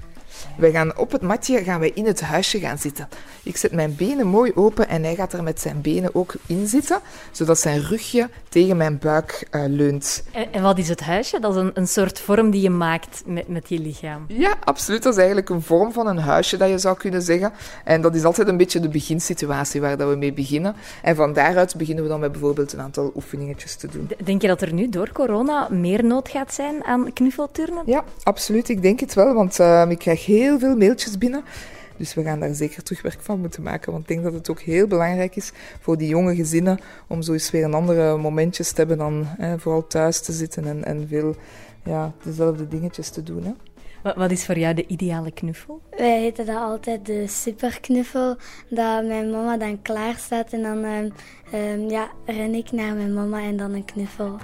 We 0.57 0.71
gaan 0.71 0.97
op 0.97 1.11
het 1.11 1.21
matje 1.21 1.63
gaan 1.63 1.79
wij 1.79 1.91
in 1.93 2.05
het 2.05 2.21
huisje 2.21 2.59
gaan 2.59 2.77
zitten. 2.77 3.07
Ik 3.43 3.57
zet 3.57 3.71
mijn 3.71 3.95
benen 3.95 4.27
mooi 4.27 4.51
open 4.55 4.87
en 4.87 5.03
hij 5.03 5.15
gaat 5.15 5.33
er 5.33 5.43
met 5.43 5.61
zijn 5.61 5.81
benen 5.81 6.15
ook 6.15 6.33
in 6.45 6.67
zitten, 6.67 6.99
zodat 7.31 7.59
zijn 7.59 7.81
rugje 7.81 8.29
tegen 8.49 8.77
mijn 8.77 8.97
buik 8.97 9.47
uh, 9.51 9.63
leunt. 9.67 10.23
En, 10.31 10.53
en, 10.53 10.61
wat 10.61 10.77
is 10.77 10.89
het 10.89 11.01
huisje? 11.01 11.39
Dat 11.39 11.55
is 11.55 11.61
een, 11.61 11.71
een 11.73 11.87
soort 11.87 12.19
vorm 12.19 12.49
die 12.49 12.61
je 12.61 12.69
maakt 12.69 13.23
met, 13.25 13.47
met 13.47 13.69
je 13.69 13.79
lichaam. 13.79 14.25
Ja, 14.27 14.53
absoluut. 14.63 15.03
Dat 15.03 15.13
is 15.13 15.17
eigenlijk 15.17 15.49
een 15.49 15.61
vorm 15.61 15.93
van 15.93 16.07
een 16.07 16.17
huisje, 16.17 16.57
dat 16.57 16.69
je 16.69 16.77
zou 16.77 16.97
kunnen 16.97 17.21
zeggen. 17.21 17.51
En 17.83 18.01
dat 18.01 18.15
is 18.15 18.23
altijd 18.23 18.47
een 18.47 18.57
beetje 18.57 18.79
de 18.79 18.89
beginsituatie 18.89 19.81
waar 19.81 19.97
dat 19.97 20.09
we 20.09 20.15
mee 20.15 20.33
beginnen. 20.33 20.75
En 21.01 21.15
van 21.15 21.33
daaruit 21.33 21.75
beginnen 21.75 22.03
we 22.03 22.09
dan 22.09 22.19
met 22.19 22.31
bijvoorbeeld 22.31 22.73
een 22.73 22.81
aantal 22.81 23.11
oefeningetjes 23.15 23.75
te 23.75 23.87
doen. 23.87 24.09
Denk 24.23 24.41
je 24.41 24.47
dat 24.47 24.61
er 24.61 24.73
nu 24.73 24.89
door 24.89 25.11
corona 25.11 25.67
meer 25.69 26.05
nood 26.05 26.29
gaat 26.29 26.53
zijn 26.53 26.83
aan 26.83 27.13
knuffelturnen? 27.13 27.83
Ja, 27.85 28.03
absoluut. 28.23 28.69
Ik 28.69 28.81
denk 28.81 28.99
het 28.99 29.13
wel, 29.13 29.33
want 29.33 29.59
uh, 29.59 29.85
ik 29.89 29.97
krijg 29.97 30.24
heel 30.25 30.59
veel 30.59 30.75
mailtjes 30.75 31.17
binnen. 31.17 31.43
Dus 31.97 32.13
we 32.13 32.23
gaan 32.23 32.39
daar 32.39 32.53
zeker 32.53 32.83
terugwerk 32.83 33.21
van 33.21 33.39
moeten 33.39 33.63
maken. 33.63 33.91
Want 33.91 34.03
ik 34.03 34.09
denk 34.09 34.23
dat 34.23 34.33
het 34.33 34.49
ook 34.49 34.59
heel 34.59 34.87
belangrijk 34.87 35.35
is 35.35 35.51
voor 35.79 35.97
die 35.97 36.07
jonge 36.07 36.35
gezinnen 36.35 36.79
om 37.07 37.21
zo 37.21 37.33
eens 37.33 37.51
weer 37.51 37.63
een 37.63 37.73
andere 37.73 38.17
momentjes 38.17 38.69
te 38.69 38.75
hebben 38.75 38.97
dan 38.97 39.23
hè, 39.25 39.59
vooral 39.59 39.87
thuis 39.87 40.21
te 40.21 40.31
zitten 40.31 40.65
en, 40.65 40.83
en 40.83 41.07
veel 41.07 41.35
ja, 41.83 42.13
dezelfde 42.23 42.67
dingetjes 42.67 43.09
te 43.09 43.23
doen. 43.23 43.43
Hè. 43.43 43.51
Wat, 44.03 44.15
wat 44.15 44.31
is 44.31 44.45
voor 44.45 44.57
jou 44.57 44.73
de 44.73 44.87
ideale 44.87 45.31
knuffel? 45.31 45.81
Wij 45.97 46.19
heten 46.19 46.45
dat 46.45 46.55
altijd 46.55 47.05
de 47.05 47.27
superknuffel. 47.27 48.37
Dat 48.69 49.05
mijn 49.05 49.31
mama 49.31 49.57
dan 49.57 49.81
klaar 49.81 50.15
staat 50.15 50.53
en 50.53 50.61
dan 50.61 50.85
um, 51.53 51.89
ja, 51.89 52.11
ren 52.25 52.53
ik 52.53 52.71
naar 52.71 52.95
mijn 52.95 53.13
mama 53.13 53.41
en 53.41 53.57
dan 53.57 53.73
een 53.73 53.85
knuffel. 53.85 54.37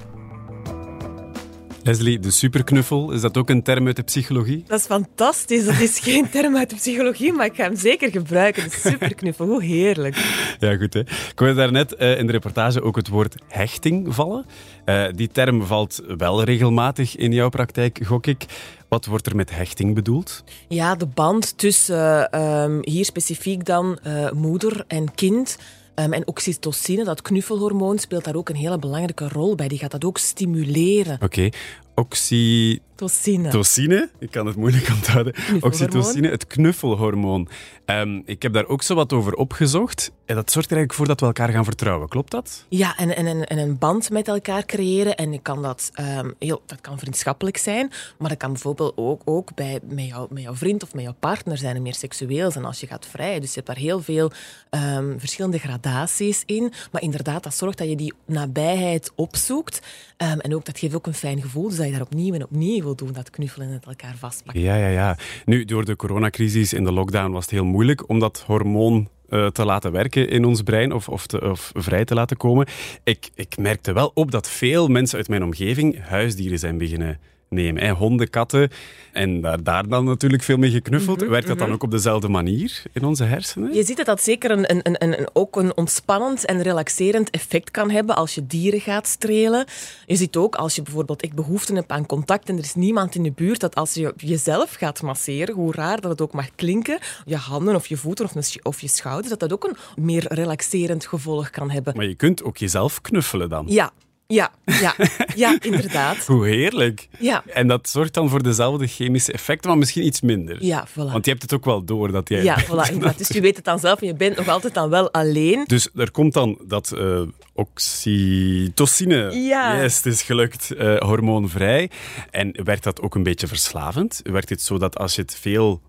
Leslie, 1.84 2.20
de 2.20 2.32
superknuffel, 2.32 3.12
is 3.12 3.22
dat 3.22 3.38
ook 3.38 3.50
een 3.50 3.64
term 3.64 3.88
uit 3.88 3.96
de 3.96 4.02
psychologie? 4.02 4.64
Dat 4.68 4.80
is 4.80 4.86
fantastisch. 4.86 5.66
Dat 5.66 5.80
is 5.80 6.00
geen 6.00 6.30
term 6.36 6.58
uit 6.58 6.70
de 6.70 6.76
psychologie, 6.76 7.34
maar 7.34 7.46
ik 7.46 7.56
ga 7.56 7.64
hem 7.64 7.76
zeker 7.76 8.12
gebruiken. 8.12 8.64
De 8.64 8.90
superknuffel, 8.90 9.46
hoe 9.46 9.64
heerlijk. 9.64 10.16
Ja, 10.60 10.78
goed. 10.78 10.94
Hè? 10.94 11.00
Ik 11.00 11.34
hoorde 11.36 11.54
daarnet 11.54 11.96
uh, 12.00 12.18
in 12.18 12.26
de 12.26 12.32
reportage 12.32 12.82
ook 12.82 12.96
het 12.96 13.08
woord 13.08 13.36
hechting 13.48 14.16
vallen. 14.16 14.46
Uh, 14.86 15.06
die 15.16 15.28
term 15.28 15.66
valt 15.66 16.02
wel 16.18 16.44
regelmatig 16.44 17.16
in 17.16 17.32
jouw 17.32 17.50
praktijk, 17.50 18.00
gok 18.04 18.28
ik. 18.28 18.46
Wat 18.88 19.06
wordt 19.06 19.26
er 19.26 19.36
met 19.36 19.56
hechting 19.56 19.96
bedoeld? 19.96 20.44
Ja, 20.68 20.96
de 20.96 21.06
band 21.06 21.58
tussen 21.58 22.30
uh, 22.36 22.64
um, 22.64 22.80
hier 22.82 23.06
specifiek 23.06 23.66
dan 23.66 24.00
uh, 24.08 24.32
moeder 24.32 24.84
en 24.88 25.14
kind. 25.14 25.58
Um, 26.04 26.14
en 26.14 26.28
oxytocine, 26.28 27.04
dat 27.04 27.22
knuffelhormoon, 27.22 28.00
speelt 28.00 28.24
daar 28.24 28.36
ook 28.36 28.50
een 28.50 28.56
hele 28.56 28.80
belangrijke 28.80 29.28
rol 29.28 29.56
bij. 29.56 29.68
Die 29.68 29.80
gaat 29.80 29.92
dat 29.92 30.06
ook 30.06 30.18
stimuleren. 30.18 31.18
Oké. 31.22 31.50
Oxy... 31.96 32.80
Oxytocine. 33.02 33.50
Tocine, 33.50 34.10
ik 34.20 34.32
kan 34.32 34.46
het 34.46 34.56
moeilijk 34.56 34.90
onthouden. 34.90 35.34
Oxytocine, 35.62 36.30
het 36.30 36.48
knuffelhormoon. 36.48 37.50
Um, 37.86 38.22
ik 38.26 38.42
heb 38.42 38.54
daar 38.54 38.68
ook 38.68 38.82
zo 38.82 38.96
wat 38.96 39.14
over 39.14 39.34
opgezocht. 39.34 40.12
En 40.26 40.36
dat 40.36 40.52
zorgt 40.52 40.72
er 40.72 40.78
eigenlijk 40.78 40.94
voor 40.94 41.08
dat 41.08 41.20
we 41.20 41.26
elkaar 41.26 41.50
gaan 41.50 41.64
vertrouwen. 41.64 42.08
Klopt 42.08 42.32
dat? 42.32 42.66
Ja, 42.70 42.98
en, 42.98 43.16
en, 43.16 43.46
en 43.48 43.58
een 43.58 43.78
band 43.78 44.10
met 44.10 44.28
elkaar 44.28 44.66
creëren. 44.66 45.16
En 45.16 45.34
ik 45.34 45.44
kan 45.44 45.62
dat, 45.62 45.92
um, 46.20 46.34
heel, 46.40 46.62
dat 46.66 46.82
kan 46.82 47.00
vriendschappelijk 47.00 47.58
zijn, 47.58 47.92
maar 48.18 48.30
dat 48.30 48.38
kan 48.38 48.52
bijvoorbeeld 48.52 48.94
ook, 48.96 49.22
ook 49.26 49.56
bij, 49.56 49.80
met, 49.84 50.08
jou, 50.08 50.28
met 50.30 50.44
jouw 50.44 50.56
vriend 50.56 50.84
of 50.84 50.94
met 50.94 51.04
jouw 51.04 51.16
partner 51.20 51.58
zijn 51.58 51.76
en 51.76 51.82
meer 51.82 51.96
seksueel 51.96 52.52
zijn 52.52 52.66
als 52.66 52.80
je 52.80 52.88
gaat 52.88 53.06
vrijen. 53.06 53.42
Dus 53.42 53.50
je 53.50 53.56
hebt 53.56 53.68
daar 53.68 53.84
heel 53.84 54.02
veel 54.02 54.32
um, 54.70 55.20
verschillende 55.20 55.58
gradaties 55.58 56.44
in. 56.46 56.74
Maar 56.92 57.02
inderdaad, 57.02 57.44
dat 57.44 57.56
zorgt 57.56 57.78
dat 57.78 57.90
je 57.90 57.96
die 57.96 58.14
nabijheid 58.26 59.12
opzoekt. 59.16 59.80
en 60.18 60.56
ook, 60.56 60.66
dat 60.66 60.80
geeft 60.80 60.96
ook 60.96 61.08
een 61.08 61.14
fijn 61.14 61.42
gevoel. 61.42 61.70
Dus 61.70 61.78
dat 61.82 61.92
je 61.92 61.98
daar 61.98 62.08
opnieuw 62.08 62.34
en 62.34 62.44
opnieuw 62.44 62.84
wil 62.84 62.96
doen, 62.96 63.12
dat 63.14 63.30
knuffelen 63.30 63.68
en 63.68 63.74
het 63.74 63.86
elkaar 63.86 64.16
vastpakken. 64.18 64.64
Ja, 64.64 64.76
ja, 64.76 64.88
ja. 64.88 65.18
Nu, 65.46 65.66
door 65.66 65.86
de 65.86 65.96
coronacrisis 65.96 66.74
in 66.74 66.84
de 66.84 66.92
lockdown 66.92 67.32
was 67.32 67.44
het 67.44 67.52
heel 67.52 67.66
moeilijk 67.66 68.10
om 68.10 68.20
dat 68.20 68.44
hormoon 68.48 69.10
uh, 69.30 69.48
te 69.48 69.66
laten 69.66 69.92
werken 69.92 70.30
in 70.30 70.46
ons 70.46 70.62
brein 70.62 70.92
of, 70.92 71.10
of, 71.10 71.28
te, 71.28 71.50
of 71.50 71.72
vrij 71.74 72.06
te 72.06 72.14
laten 72.14 72.38
komen. 72.38 72.68
Ik, 73.04 73.30
ik 73.36 73.58
merkte 73.58 73.94
wel 73.94 74.12
op 74.14 74.32
dat 74.32 74.50
veel 74.50 74.88
mensen 74.88 75.18
uit 75.18 75.30
mijn 75.30 75.44
omgeving 75.44 76.04
huisdieren 76.04 76.60
zijn 76.60 76.78
beginnen 76.78 77.20
nemen. 77.52 77.84
Hè. 77.84 77.92
Honden, 77.92 78.30
katten. 78.30 78.70
En 79.12 79.42
daar, 79.42 79.64
daar 79.64 79.88
dan 79.88 80.06
natuurlijk 80.06 80.44
veel 80.44 80.58
mee 80.58 80.72
geknuffeld. 80.72 81.16
Mm 81.16 81.22
-hmm, 81.22 81.32
Werkt 81.32 81.48
dat 81.48 81.60
dan 81.60 81.72
ook 81.72 81.84
op 81.84 81.92
dezelfde 81.92 82.28
manier 82.28 82.84
in 82.92 83.04
onze 83.04 83.24
hersenen? 83.24 83.74
Je 83.74 83.84
ziet 83.84 83.98
dat 83.98 84.06
dat 84.06 84.22
zeker 84.22 84.52
een, 84.52 84.72
een, 84.72 84.80
een, 84.84 85.20
een, 85.20 85.30
ook 85.34 85.56
een 85.56 85.78
ontspannend 85.78 86.46
en 86.46 86.62
relaxerend 86.62 87.30
effect 87.30 87.72
kan 87.72 87.90
hebben 87.90 88.16
als 88.16 88.36
je 88.36 88.48
dieren 88.48 88.80
gaat 88.80 89.08
strelen. 89.08 89.66
Je 90.06 90.16
ziet 90.16 90.36
ook 90.36 90.56
als 90.56 90.76
je 90.76 90.82
bijvoorbeeld 90.82 91.24
ik 91.24 91.34
behoefte 91.34 91.74
hebt 91.74 91.92
aan 91.92 92.06
contact 92.06 92.50
en 92.50 92.58
er 92.58 92.64
is 92.64 92.76
niemand 92.76 93.16
in 93.16 93.24
de 93.24 93.32
buurt, 93.32 93.60
dat 93.60 93.76
als 93.76 93.94
je 93.94 94.14
jezelf 94.18 94.74
gaat 94.74 95.02
masseren, 95.02 95.56
hoe 95.56 95.74
raar 95.74 96.02
dat 96.02 96.12
het 96.12 96.22
ook 96.22 96.34
mag 96.34 96.56
klinken, 96.56 97.00
je 97.26 97.36
handen 97.36 97.76
of 97.76 97.88
je 97.88 97.98
voeten 97.98 98.26
of, 98.26 98.56
of 98.64 98.82
je 98.82 98.88
schouders, 98.88 99.30
dat 99.30 99.40
dat 99.40 99.54
ook 99.54 99.64
een 99.64 100.04
meer 100.04 100.26
relaxerend 100.28 101.06
gevolg 101.06 101.50
kan 101.50 101.70
hebben. 101.70 101.96
Maar 101.96 102.06
je 102.06 102.16
kunt 102.16 102.44
ook 102.44 102.58
jezelf 102.58 103.02
knuffelen 103.02 103.50
dan? 103.50 103.66
Ja, 103.68 103.92
ja, 104.32 104.52
ja, 104.66 104.96
ja, 105.36 105.58
inderdaad. 105.60 106.26
Hoe 106.28 106.48
heerlijk. 106.48 107.08
Ja. 107.20 107.44
En 107.46 107.68
dat 107.68 107.90
zorgt 107.90 108.14
dan 108.14 108.30
voor 108.30 108.44
dezelfde 108.44 108.88
chemische 108.88 109.32
effecten, 109.32 109.70
maar 109.70 109.78
misschien 109.78 110.06
iets 110.06 110.22
minder. 110.22 110.64
Ja, 110.64 110.88
voilà. 110.88 111.12
Want 111.12 111.26
je 111.26 111.32
hebt 111.32 111.42
het 111.42 111.54
ook 111.54 111.66
wel 111.66 111.84
door 111.84 112.12
dat 112.12 112.30
jij... 112.30 112.44
Ja, 112.44 112.64
voilà, 112.66 112.92
inderdaad. 112.92 113.18
Dus 113.18 113.28
je 113.28 113.42
weet 113.42 113.56
het 113.56 113.66
dan 113.66 113.80
zelf 113.80 114.02
en 114.02 114.08
je 114.08 114.16
bent 114.16 114.38
nog 114.38 114.48
altijd 114.48 114.74
dan 114.74 114.90
wel 114.90 115.12
alleen. 115.12 115.64
Dus 115.66 115.90
er 115.96 116.12
komt 116.12 116.34
dan 116.34 116.60
dat 116.68 116.94
uh, 116.96 117.22
oxytocine, 117.54 119.32
ja. 119.32 119.82
yes, 119.82 119.96
het 119.96 120.06
is 120.06 120.22
gelukt, 120.22 120.72
uh, 120.78 120.98
hormoonvrij. 120.98 121.90
En 122.30 122.64
werkt 122.64 122.84
dat 122.84 123.02
ook 123.02 123.16
een 123.16 123.24
beetje 123.24 123.48
verslavend? 123.48 124.20
Werkt 124.24 124.50
het 124.50 124.62
zo 124.62 124.78
dat 124.78 124.98
als 124.98 125.16
je 125.16 125.22
het 125.22 125.38
veel 125.42 125.82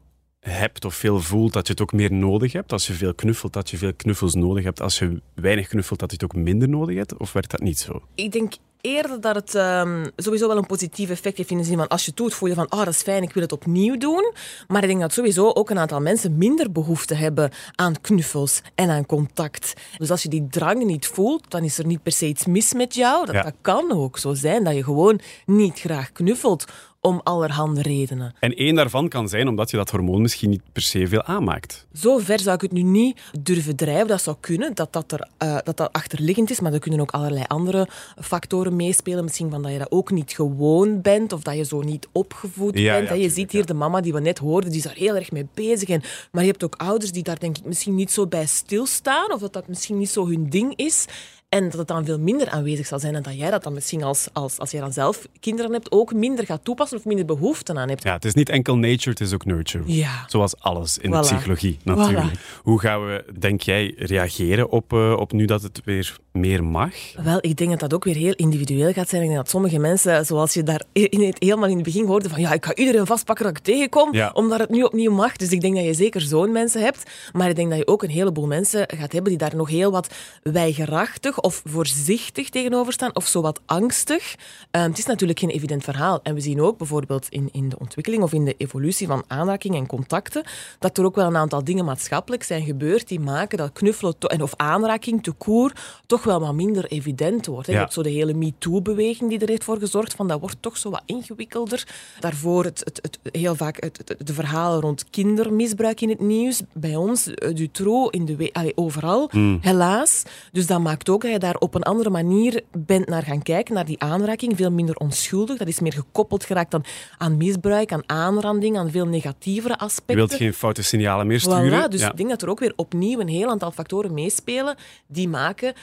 hebt 0.42 0.84
of 0.84 0.94
veel 0.94 1.20
voelt, 1.20 1.52
dat 1.52 1.66
je 1.66 1.72
het 1.72 1.82
ook 1.82 1.92
meer 1.92 2.12
nodig 2.12 2.52
hebt. 2.52 2.72
Als 2.72 2.86
je 2.86 2.92
veel 2.92 3.14
knuffelt, 3.14 3.52
dat 3.52 3.70
je 3.70 3.76
veel 3.76 3.94
knuffels 3.94 4.34
nodig 4.34 4.64
hebt. 4.64 4.80
Als 4.80 4.98
je 4.98 5.20
weinig 5.34 5.68
knuffelt, 5.68 6.00
dat 6.00 6.10
je 6.10 6.16
het 6.20 6.24
ook 6.24 6.42
minder 6.42 6.68
nodig 6.68 6.96
hebt. 6.96 7.16
Of 7.16 7.32
werkt 7.32 7.50
dat 7.50 7.60
niet 7.60 7.78
zo? 7.78 8.02
Ik 8.14 8.32
denk 8.32 8.52
eerder 8.80 9.20
dat 9.20 9.34
het 9.34 9.54
um, 9.54 10.10
sowieso 10.16 10.48
wel 10.48 10.56
een 10.56 10.66
positief 10.66 11.10
effect 11.10 11.36
heeft 11.36 11.50
in 11.50 11.58
de 11.58 11.64
zin 11.64 11.76
van 11.76 11.88
als 11.88 12.00
je 12.02 12.08
het 12.08 12.16
doet, 12.16 12.34
voel 12.34 12.48
je 12.48 12.54
van, 12.54 12.72
oh, 12.72 12.78
dat 12.78 12.88
is 12.88 13.02
fijn, 13.02 13.22
ik 13.22 13.32
wil 13.32 13.42
het 13.42 13.52
opnieuw 13.52 13.96
doen. 13.96 14.32
Maar 14.68 14.82
ik 14.82 14.88
denk 14.88 15.00
dat 15.00 15.12
sowieso 15.12 15.48
ook 15.50 15.70
een 15.70 15.78
aantal 15.78 16.00
mensen 16.00 16.36
minder 16.38 16.72
behoefte 16.72 17.14
hebben 17.14 17.50
aan 17.74 18.00
knuffels 18.00 18.62
en 18.74 18.90
aan 18.90 19.06
contact. 19.06 19.72
Dus 19.98 20.10
als 20.10 20.22
je 20.22 20.28
die 20.28 20.46
drang 20.50 20.84
niet 20.84 21.06
voelt, 21.06 21.50
dan 21.50 21.64
is 21.64 21.78
er 21.78 21.86
niet 21.86 22.02
per 22.02 22.12
se 22.12 22.26
iets 22.26 22.46
mis 22.46 22.72
met 22.72 22.94
jou. 22.94 23.26
Dat, 23.26 23.34
Ja. 23.34 23.42
dat 23.42 23.54
kan 23.60 23.92
ook 23.92 24.18
zo 24.18 24.34
zijn, 24.34 24.64
dat 24.64 24.74
je 24.74 24.84
gewoon 24.84 25.20
niet 25.46 25.78
graag 25.80 26.12
knuffelt 26.12 26.64
om 27.04 27.20
allerhande 27.24 27.82
redenen. 27.82 28.34
En 28.40 28.54
één 28.54 28.74
daarvan 28.74 29.08
kan 29.08 29.28
zijn 29.28 29.48
omdat 29.48 29.70
je 29.70 29.76
dat 29.76 29.90
hormoon 29.90 30.22
misschien 30.22 30.50
niet 30.50 30.62
per 30.72 30.82
se 30.82 31.06
veel 31.08 31.22
aanmaakt. 31.22 31.86
Zo 31.94 32.18
ver 32.18 32.40
zou 32.40 32.54
ik 32.54 32.60
het 32.60 32.72
nu 32.72 32.82
niet 32.82 33.20
durven 33.40 33.76
drijven. 33.76 34.06
Dat 34.06 34.22
zou 34.22 34.36
kunnen, 34.40 34.74
dat 34.74 34.92
dat, 34.92 35.12
er, 35.12 35.28
uh, 35.42 35.58
dat 35.64 35.76
dat 35.76 35.92
achterliggend 35.92 36.50
is, 36.50 36.60
maar 36.60 36.72
er 36.72 36.78
kunnen 36.78 37.00
ook 37.00 37.10
allerlei 37.10 37.44
andere 37.48 37.88
factoren 38.20 38.76
meespelen. 38.76 39.24
Misschien 39.24 39.50
van 39.50 39.62
dat 39.62 39.72
je 39.72 39.78
dat 39.78 39.90
ook 39.90 40.10
niet 40.10 40.32
gewoon 40.32 41.00
bent 41.00 41.32
of 41.32 41.42
dat 41.42 41.56
je 41.56 41.64
zo 41.64 41.80
niet 41.80 42.08
opgevoed 42.12 42.78
Ja, 42.78 42.94
bent. 42.96 43.08
ja, 43.08 43.14
je 43.14 43.30
ziet 43.30 43.52
hier 43.52 43.66
de 43.66 43.74
mama 43.74 44.00
die 44.00 44.12
we 44.12 44.20
net 44.20 44.38
hoorden, 44.38 44.70
die 44.70 44.78
is 44.78 44.84
daar 44.84 44.94
heel 44.94 45.14
erg 45.16 45.30
mee 45.32 45.46
bezig. 45.54 45.88
En, 45.88 46.02
maar 46.32 46.44
je 46.44 46.50
hebt 46.50 46.64
ook 46.64 46.74
ouders 46.76 47.12
die 47.12 47.22
daar 47.22 47.38
denk 47.38 47.58
ik 47.58 47.64
misschien 47.64 47.94
niet 47.94 48.10
zo 48.10 48.26
bij 48.26 48.46
stilstaan 48.46 49.32
of 49.32 49.40
dat 49.40 49.52
dat 49.52 49.68
misschien 49.68 49.98
niet 49.98 50.10
zo 50.10 50.26
hun 50.26 50.50
ding 50.50 50.72
is. 50.76 51.06
En 51.52 51.64
dat 51.64 51.78
het 51.78 51.88
dan 51.88 52.04
veel 52.04 52.18
minder 52.18 52.48
aanwezig 52.48 52.86
zal 52.86 52.98
zijn 52.98 53.14
en 53.14 53.22
dat 53.22 53.38
jij 53.38 53.50
dat 53.50 53.62
dan 53.62 53.72
misschien 53.72 54.02
als, 54.02 54.28
als, 54.32 54.58
als 54.58 54.70
jij 54.70 54.80
dan 54.80 54.92
zelf 54.92 55.26
kinderen 55.40 55.72
hebt 55.72 55.90
ook 55.92 56.14
minder 56.14 56.46
gaat 56.46 56.64
toepassen 56.64 56.98
of 56.98 57.04
minder 57.04 57.24
behoefte 57.26 57.74
aan 57.74 57.88
hebt. 57.88 58.02
Ja, 58.02 58.12
het 58.12 58.24
is 58.24 58.34
niet 58.34 58.48
enkel 58.48 58.76
nature, 58.76 59.10
het 59.10 59.20
is 59.20 59.32
ook 59.34 59.44
nurture. 59.44 59.84
Ja. 59.86 60.24
Zoals 60.26 60.54
alles 60.58 60.98
in 60.98 61.10
de 61.10 61.20
psychologie 61.20 61.78
natuurlijk. 61.84 62.32
Hoe 62.62 62.80
gaan 62.80 63.06
we, 63.06 63.24
denk 63.38 63.60
jij, 63.60 63.94
reageren 63.96 64.70
op, 64.70 64.92
eh, 64.92 65.12
op 65.18 65.32
nu 65.32 65.44
dat 65.44 65.62
het 65.62 65.80
weer 65.84 66.16
meer 66.32 66.64
mag? 66.64 66.92
Wel, 67.22 67.38
ik 67.40 67.56
denk 67.56 67.70
dat 67.70 67.80
dat 67.80 67.94
ook 67.94 68.04
weer 68.04 68.16
heel 68.16 68.32
individueel 68.34 68.92
gaat 68.92 69.08
zijn. 69.08 69.22
Ik 69.22 69.28
denk 69.28 69.40
dat 69.40 69.50
sommige 69.50 69.78
mensen, 69.78 70.26
zoals 70.26 70.54
je 70.54 70.62
daar 70.62 70.82
in 70.92 71.22
het, 71.22 71.36
helemaal 71.38 71.68
in 71.68 71.74
het 71.74 71.84
begin 71.84 72.06
hoorde, 72.06 72.28
van 72.28 72.40
ja, 72.40 72.52
ik 72.52 72.64
ga 72.64 72.74
iedereen 72.74 73.06
vastpakken 73.06 73.44
dat 73.44 73.56
ik 73.56 73.62
tegenkom, 73.62 74.14
Ja. 74.14 74.30
omdat 74.34 74.58
het 74.58 74.70
nu 74.70 74.82
opnieuw 74.82 75.12
mag. 75.12 75.36
Dus 75.36 75.50
ik 75.50 75.60
denk 75.60 75.74
dat 75.74 75.84
je 75.84 75.94
zeker 75.94 76.20
zo'n 76.20 76.52
mensen 76.52 76.82
hebt. 76.82 77.10
Maar 77.32 77.48
ik 77.48 77.56
denk 77.56 77.68
dat 77.68 77.78
je 77.78 77.86
ook 77.86 78.02
een 78.02 78.10
heleboel 78.10 78.46
mensen 78.46 78.84
gaat 78.96 79.12
hebben 79.12 79.30
die 79.30 79.38
daar 79.40 79.56
nog 79.56 79.68
heel 79.68 79.90
wat 79.90 80.14
weigerachtig 80.42 81.40
of 81.42 81.62
voorzichtig 81.64 82.48
tegenover 82.48 82.92
staan, 82.92 83.14
of 83.16 83.26
zo 83.26 83.40
wat 83.40 83.60
angstig. 83.66 84.34
Eh, 84.70 84.82
het 84.82 84.98
is 84.98 85.06
natuurlijk 85.06 85.38
geen 85.38 85.50
evident 85.50 85.84
verhaal. 85.84 86.20
En 86.22 86.34
we 86.34 86.40
zien 86.40 86.60
ook 86.60 86.78
bijvoorbeeld 86.78 87.26
in, 87.28 87.48
in 87.52 87.68
de 87.68 87.78
ontwikkeling 87.78 88.22
of 88.22 88.32
in 88.32 88.44
de 88.44 88.54
evolutie 88.58 89.06
van 89.06 89.24
aanraking 89.26 89.74
en 89.74 89.86
contacten, 89.86 90.44
dat 90.78 90.98
er 90.98 91.04
ook 91.04 91.14
wel 91.14 91.26
een 91.26 91.36
aantal 91.36 91.64
dingen 91.64 91.84
maatschappelijk 91.84 92.42
zijn 92.42 92.64
gebeurd 92.64 93.08
die 93.08 93.20
maken 93.20 93.58
dat 93.58 93.72
knuffelen 93.72 94.14
en 94.18 94.42
of 94.42 94.52
aanraking 94.56 95.22
te 95.22 95.32
koer 95.32 95.72
toch 96.06 96.24
wel 96.24 96.40
wat 96.40 96.54
minder 96.54 96.84
evident 96.84 97.46
wordt. 97.46 97.66
hè. 97.66 97.72
Je 97.72 97.78
Ja. 97.78 97.84
hebt 97.84 97.94
zo 97.94 98.02
de 98.02 98.10
hele 98.10 98.34
MeToo-beweging 98.34 99.30
die 99.30 99.38
er 99.38 99.48
heeft 99.48 99.64
voor 99.64 99.78
gezorgd 99.78 100.14
van 100.14 100.28
dat 100.28 100.40
wordt 100.40 100.56
toch 100.60 100.76
zo 100.76 100.90
wat 100.90 101.02
ingewikkelder. 101.06 101.86
Daarvoor 102.20 102.64
het, 102.64 102.78
het, 102.84 102.98
het, 103.02 103.34
heel 103.34 103.54
vaak 103.54 103.82
het, 103.82 104.02
het- 104.04 104.26
de 104.26 104.32
verhalen 104.34 104.80
rond 104.80 105.04
kindermisbruik 105.10 106.00
in 106.00 106.08
het 106.08 106.20
nieuws. 106.20 106.60
Bij 106.72 106.96
ons, 106.96 107.26
eh, 107.34 107.54
Dutroux, 107.54 108.10
in 108.16 108.24
de 108.24 108.36
we- 108.36 108.50
allee, 108.52 108.72
overal, 108.76 109.28
Mm. 109.32 109.58
helaas. 109.60 110.22
Dus 110.52 110.66
dat 110.66 110.80
maakt 110.80 111.08
ook 111.08 111.22
dat 111.22 111.31
je 111.32 111.38
daar 111.38 111.54
op 111.56 111.74
een 111.74 111.82
andere 111.82 112.10
manier 112.10 112.62
bent 112.78 113.08
naar 113.08 113.22
gaan 113.22 113.42
kijken, 113.42 113.74
naar 113.74 113.84
die 113.84 114.00
aanraking. 114.00 114.56
Veel 114.56 114.70
minder 114.72 114.96
onschuldig. 114.96 115.58
Dat 115.58 115.68
is 115.68 115.80
meer 115.80 115.92
gekoppeld 115.92 116.44
geraakt 116.44 116.70
dan 116.70 116.84
aan 117.18 117.36
misbruik, 117.36 117.92
aan 117.92 118.02
aanranding, 118.06 118.78
aan 118.78 118.90
veel 118.90 119.06
negatievere 119.06 119.74
Je 119.78 119.78
aspecten. 119.80 120.16
wilt 120.16 120.34
geen 120.34 120.54
foute 120.54 120.82
signalen 120.82 121.26
meer 121.26 121.40
sturen. 121.40 121.84
Voilà, 121.86 121.88
dus 121.90 122.00
Ja. 122.00 122.10
ik 122.10 122.16
denk 122.16 122.28
dat 122.28 122.42
er 122.42 122.48
ook 122.48 122.60
weer 122.60 122.72
opnieuw 122.76 123.20
een 123.20 123.28
heel 123.28 123.48
aantal 123.48 123.70
factoren 123.70 124.14
meespelen 124.14 124.76
die 125.06 125.28
maken 125.28 125.74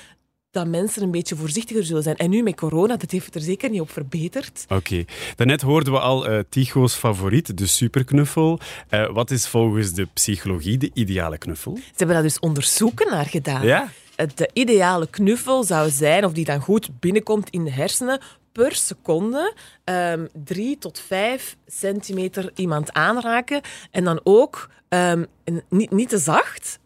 dat 0.52 0.68
mensen 0.68 1.04
een 1.04 1.12
beetje 1.12 1.36
voorzichtiger 1.36 1.84
zullen 1.84 2.04
zijn. 2.04 2.16
En 2.16 2.30
nu 2.30 2.42
met 2.44 2.56
corona, 2.56 2.98
dat 2.98 3.12
heeft 3.12 3.26
het 3.26 3.36
er 3.36 3.42
zeker 3.42 3.70
niet 3.70 3.82
op 3.82 3.92
verbeterd. 3.92 4.66
Oké. 4.70 5.04
Daarnet 5.36 5.62
hoorden 5.62 5.94
we 5.94 6.00
al 6.00 6.44
Tycho's 6.50 6.94
favoriet, 6.96 7.58
de 7.58 7.66
superknuffel. 7.66 8.60
Eh, 8.90 9.10
wat 9.12 9.32
is 9.32 9.48
volgens 9.48 9.94
de 9.94 10.08
psychologie 10.14 10.78
de 10.78 10.92
ideale 10.94 11.38
knuffel? 11.38 11.76
Ze 11.76 11.82
hebben 11.96 12.16
daar 12.16 12.24
dus 12.26 12.40
onderzoeken 12.40 13.10
naar 13.10 13.26
gedaan. 13.26 13.66
Ja? 13.66 13.90
De 14.36 14.50
ideale 14.54 15.08
knuffel 15.10 15.64
zou 15.64 15.90
zijn, 15.90 16.26
of 16.26 16.34
die 16.34 16.46
dan 16.46 16.62
goed 16.62 17.00
binnenkomt 17.00 17.50
in 17.50 17.64
de 17.64 17.72
hersenen, 17.72 18.20
per 18.52 18.76
seconde 18.76 19.54
ehm, 19.84 20.26
drie 20.34 20.78
tot 20.78 21.00
vijf 21.00 21.58
centimeter 21.68 22.52
iemand 22.56 22.94
aanraken. 22.94 23.62
En 23.92 24.04
dan 24.04 24.20
ook 24.24 24.70
ehm, 24.90 25.26
niet, 25.70 25.92
niet 25.92 26.10
te 26.10 26.18
zacht, 26.18 26.80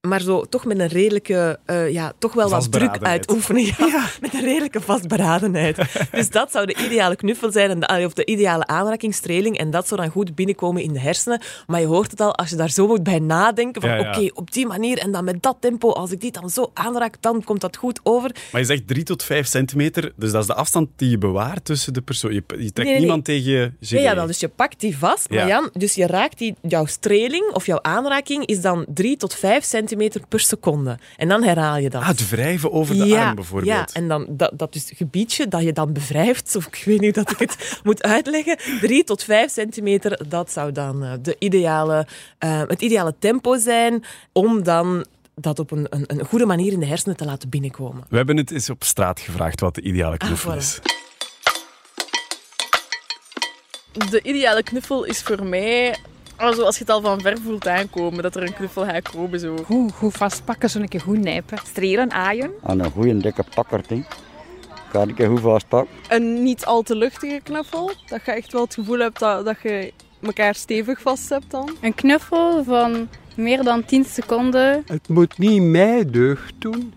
maar 0.00 0.20
zo 0.20 0.44
toch 0.44 0.64
met 0.64 0.78
een 0.78 0.86
redelijke, 0.86 1.58
uh, 1.66 1.90
ja, 1.92 2.12
toch 2.18 2.32
wel 2.32 2.48
wat 2.48 2.72
druk 2.72 2.98
uitoefenen. 3.02 3.64
Ja, 3.64 3.74
ja, 3.78 4.10
Met 4.20 4.34
een 4.34 4.44
redelijke 4.44 4.80
vastberadenheid. 4.80 5.76
dus 6.12 6.30
dat 6.30 6.52
zou 6.52 6.66
de 6.66 6.76
ideale 6.84 7.16
knuffel 7.16 7.52
zijn, 7.52 7.82
en 7.82 8.04
of 8.04 8.12
de 8.12 8.24
ideale 8.24 8.66
aanrakingstreling. 8.66 9.58
En 9.58 9.70
dat 9.70 9.88
zou 9.88 10.00
dan 10.00 10.10
goed 10.10 10.34
binnenkomen 10.34 10.82
in 10.82 10.92
de 10.92 11.00
hersenen. 11.00 11.40
Maar 11.66 11.80
je 11.80 11.86
hoort 11.86 12.10
het 12.10 12.20
al, 12.20 12.34
als 12.34 12.50
je 12.50 12.56
daar 12.56 12.70
zo 12.70 12.86
moet 12.86 13.02
bij 13.02 13.18
nadenken, 13.18 13.82
van 13.82 13.98
oké, 13.98 14.30
op 14.34 14.52
die 14.52 14.66
manier 14.66 14.98
en 14.98 15.12
dan 15.12 15.24
met 15.24 15.42
dat 15.42 15.56
tempo, 15.60 15.90
als 15.90 16.10
ik 16.10 16.20
die 16.20 16.32
dan 16.32 16.50
zo 16.50 16.70
aanraak, 16.74 17.16
dan 17.20 17.44
komt 17.44 17.60
dat 17.60 17.76
goed 17.76 18.00
over. 18.02 18.30
Maar 18.52 18.60
je 18.60 18.66
zegt 18.66 18.86
drie 18.86 19.02
tot 19.02 19.22
vijf 19.22 19.46
centimeter, 19.46 20.12
dus 20.16 20.30
dat 20.30 20.40
is 20.40 20.46
de 20.46 20.54
afstand 20.54 20.88
die 20.96 21.10
je 21.10 21.18
bewaart 21.18 21.64
tussen 21.64 21.92
de 21.92 22.00
persoon. 22.00 22.34
Je, 22.34 22.42
je 22.58 22.72
trekt 22.72 22.98
niemand 22.98 23.24
tegen 23.24 23.50
je 23.50 23.72
Nee, 23.90 24.02
ja, 24.02 24.26
dus 24.26 24.40
je 24.40 24.48
pakt 24.48 24.80
die 24.80 24.98
vast, 24.98 25.30
maar 25.30 25.46
Jan, 25.46 25.70
dus 25.72 25.94
je 25.94 26.06
raakt 26.06 26.38
die, 26.38 26.54
jouw 26.62 26.86
streling 26.86 27.50
of 27.52 27.66
jouw 27.66 27.82
aanraking 27.82 28.46
is 28.46 28.60
dan 28.60 28.86
drie 28.88 29.16
tot 29.16 29.34
vijf 29.34 29.64
centimeter 29.64 29.87
per 30.28 30.40
seconde. 30.40 30.98
En 31.16 31.28
dan 31.28 31.42
herhaal 31.42 31.76
je 31.76 31.90
dat. 31.90 32.02
Ah, 32.02 32.08
het 32.08 32.30
wrijven 32.30 32.72
over 32.72 32.94
de 32.94 33.16
arm 33.16 33.34
bijvoorbeeld. 33.34 33.72
Ja, 33.72 33.88
en 33.92 34.08
dan, 34.08 34.26
dat, 34.28 34.50
dat 34.54 34.74
is 34.74 34.88
het 34.88 34.98
gebiedje 34.98 35.48
dat 35.48 35.62
je 35.62 35.72
dan 35.72 35.92
bevrijft, 35.92 36.56
of 36.56 36.66
ik 36.66 36.82
weet 36.84 37.00
niet 37.00 37.14
dat 37.14 37.30
ik 37.30 37.38
het 37.38 37.56
moet 37.84 38.02
uitleggen, 38.02 38.58
drie 38.80 39.04
tot 39.04 39.22
vijf 39.22 39.50
centimeter, 39.50 40.28
dat 40.28 40.52
zou 40.52 40.72
dan 40.72 41.04
uh, 41.04 41.12
de 41.22 41.36
ideale, 41.38 42.06
uh, 42.44 42.62
het 42.66 42.82
ideale 42.82 43.14
tempo 43.18 43.56
zijn 43.56 44.04
om 44.32 44.62
dan 44.62 45.06
dat 45.34 45.58
op 45.58 45.70
een, 45.70 45.86
een, 45.90 46.04
een, 46.06 46.24
goede 46.24 46.46
manier 46.46 46.72
in 46.72 46.80
de 46.80 46.86
hersenen 46.86 47.16
te 47.16 47.24
laten 47.24 47.48
binnenkomen. 47.48 48.04
We 48.08 48.16
hebben 48.16 48.36
het 48.36 48.50
eens 48.50 48.70
op 48.70 48.84
straat 48.84 49.20
gevraagd 49.20 49.60
wat 49.60 49.74
de 49.74 49.80
ideale 49.80 50.18
ah, 50.18 50.26
knuffel 50.26 50.54
is. 50.54 50.80
De 54.10 54.22
ideale 54.22 54.62
knuffel 54.62 55.04
is 55.04 55.22
voor 55.22 55.44
mij 55.44 55.96
Oh, 56.40 56.58
als 56.58 56.74
je 56.78 56.80
het 56.80 56.90
al 56.90 57.00
van 57.00 57.20
ver 57.20 57.38
voelt 57.38 57.68
aankomen, 57.68 58.22
dat 58.22 58.36
er 58.36 58.42
een 58.42 58.54
knuffel 58.54 58.84
gaat 58.84 59.10
komen. 59.10 59.40
Zo. 59.40 59.56
Goed, 59.64 59.92
goed 59.92 60.16
vastpakken, 60.16 60.70
zo'n 60.70 60.88
keer 60.88 61.00
goed 61.00 61.18
nijpen. 61.18 61.58
Strelen, 61.64 62.10
aaien. 62.10 62.50
Aan 62.62 62.78
een 62.78 62.90
goede 62.90 63.16
dikke 63.16 63.44
pakker, 63.54 63.80
ding. 63.86 64.06
Kan 64.92 65.08
ik 65.08 65.26
goed 65.26 65.40
vastpakken. 65.40 65.96
Een 66.08 66.42
niet 66.42 66.64
al 66.64 66.82
te 66.82 66.96
luchtige 66.96 67.40
knuffel. 67.42 67.90
Dat 68.06 68.24
je 68.24 68.32
echt 68.32 68.52
wel 68.52 68.62
het 68.62 68.74
gevoel 68.74 68.98
hebt 68.98 69.18
dat, 69.18 69.44
dat 69.44 69.56
je 69.62 69.92
elkaar 70.22 70.54
stevig 70.54 71.00
vast 71.00 71.28
hebt 71.28 71.50
dan. 71.50 71.76
Een 71.80 71.94
knuffel 71.94 72.64
van 72.64 73.08
meer 73.34 73.62
dan 73.62 73.84
10 73.84 74.04
seconden. 74.04 74.82
Het 74.86 75.08
moet 75.08 75.38
niet 75.38 75.62
mij 75.62 76.10
deugd 76.10 76.54
doen, 76.58 76.92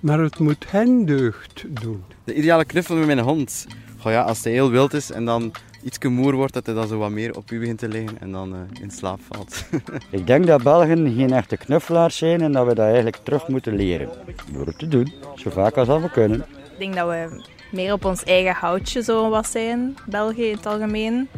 maar 0.00 0.18
het 0.18 0.38
moet 0.38 0.70
hen 0.70 1.04
deugd 1.04 1.64
doen. 1.68 2.04
De 2.24 2.34
ideale 2.34 2.64
knuffel 2.64 2.96
met 2.96 3.06
mijn 3.06 3.18
hond. 3.18 3.66
Goh 3.98 4.12
ja, 4.12 4.22
als 4.22 4.44
hij 4.44 4.52
heel 4.52 4.70
wild 4.70 4.94
is 4.94 5.10
en 5.10 5.24
dan 5.24 5.52
iets 5.82 5.98
moer 5.98 6.34
wordt, 6.34 6.52
dat 6.52 6.66
hij 6.66 6.74
dan 6.74 6.88
zo 6.88 6.98
wat 6.98 7.10
meer 7.10 7.36
op 7.36 7.50
u 7.50 7.58
begint 7.58 7.78
te 7.78 7.88
liggen 7.88 8.20
en 8.20 8.32
dan 8.32 8.54
uh, 8.54 8.60
in 8.80 8.90
slaap 8.90 9.20
valt. 9.32 9.64
ik 10.10 10.26
denk 10.26 10.46
dat 10.46 10.62
Belgen 10.62 11.14
geen 11.14 11.32
echte 11.32 11.56
knuffelaars 11.56 12.16
zijn 12.16 12.40
en 12.40 12.52
dat 12.52 12.66
we 12.66 12.74
dat 12.74 12.86
eigenlijk 12.86 13.16
terug 13.16 13.48
moeten 13.48 13.74
leren. 13.74 14.08
Door 14.52 14.66
het 14.66 14.78
te 14.78 14.88
doen, 14.88 15.12
zo 15.36 15.50
vaak 15.50 15.76
als 15.76 15.88
we 15.88 16.10
kunnen. 16.10 16.46
Ik 16.72 16.78
denk 16.78 16.94
dat 16.94 17.08
we 17.08 17.42
meer 17.70 17.92
op 17.92 18.04
ons 18.04 18.24
eigen 18.24 18.54
houtje 18.54 19.02
zo 19.02 19.28
wat 19.28 19.48
zijn, 19.48 19.96
België 20.06 20.44
in 20.44 20.56
het 20.56 20.66
algemeen. 20.66 21.28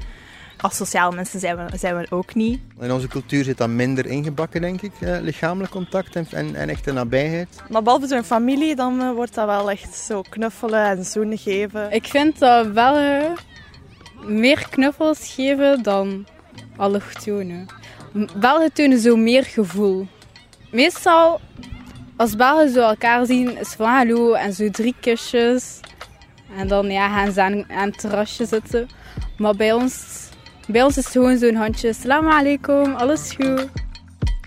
Als 0.61 0.76
sociale 0.76 1.14
mensen 1.14 1.40
zijn 1.40 1.56
we, 1.56 1.78
zijn 1.78 1.97
we 1.97 2.06
ook 2.11 2.35
niet. 2.35 2.61
In 2.80 2.92
onze 2.92 3.09
cultuur 3.09 3.44
zit 3.44 3.59
dat 3.59 3.68
minder 3.68 4.06
ingebakken, 4.06 4.61
denk 4.61 4.82
ik. 4.82 4.92
Eh, 5.00 5.20
lichamelijk 5.20 5.73
contact 5.73 6.16
en, 6.16 6.26
en, 6.30 6.54
en 6.54 6.68
echte 6.68 6.92
nabijheid. 6.92 7.62
Maar 7.68 7.82
behalve 7.82 8.06
zo'n 8.06 8.25
familie, 8.25 8.76
dan 8.76 9.00
uh, 9.00 9.12
wordt 9.12 9.35
dat 9.35 9.47
wel 9.47 9.70
echt 9.70 9.94
zo 9.94 10.23
knuffelen 10.23 10.85
en 10.85 11.04
zoenen 11.04 11.38
geven. 11.38 11.92
Ik 11.92 12.06
vind 12.06 12.38
dat 12.38 12.73
Belgen 12.73 13.37
meer 14.27 14.67
knuffels 14.71 15.35
geven 15.35 15.83
dan 15.83 16.27
allochtonen. 16.77 17.67
Belgen 18.37 18.99
zo 18.99 19.17
meer 19.17 19.45
gevoel. 19.45 20.07
Meestal, 20.71 21.41
als 22.17 22.37
Belgen 22.37 22.71
zo 22.71 22.81
elkaar 22.81 23.27
zien, 23.27 23.59
is 23.59 23.69
van 23.69 23.89
hallo 23.89 24.33
en 24.33 24.53
zo 24.53 24.71
drie 24.71 24.95
kusjes. 25.00 25.81
En 26.57 26.69
dan 26.69 26.91
ja, 26.91 27.09
gaan 27.09 27.33
ze 27.33 27.43
aan, 27.43 27.71
aan 27.71 27.89
het 27.89 27.99
terrasje 27.99 28.45
zitten. 28.45 28.89
Maar 29.39 29.57
bij 29.57 29.73
ons, 29.73 30.05
bij 30.67 30.83
ons 30.83 30.97
is 30.97 31.05
het 31.05 31.12
gewoon 31.12 31.39
zo'n 31.39 31.55
handje. 31.55 31.93
Salam 31.93 32.29
alaikum, 32.29 32.95
alles 32.95 33.33
goed. 33.33 33.69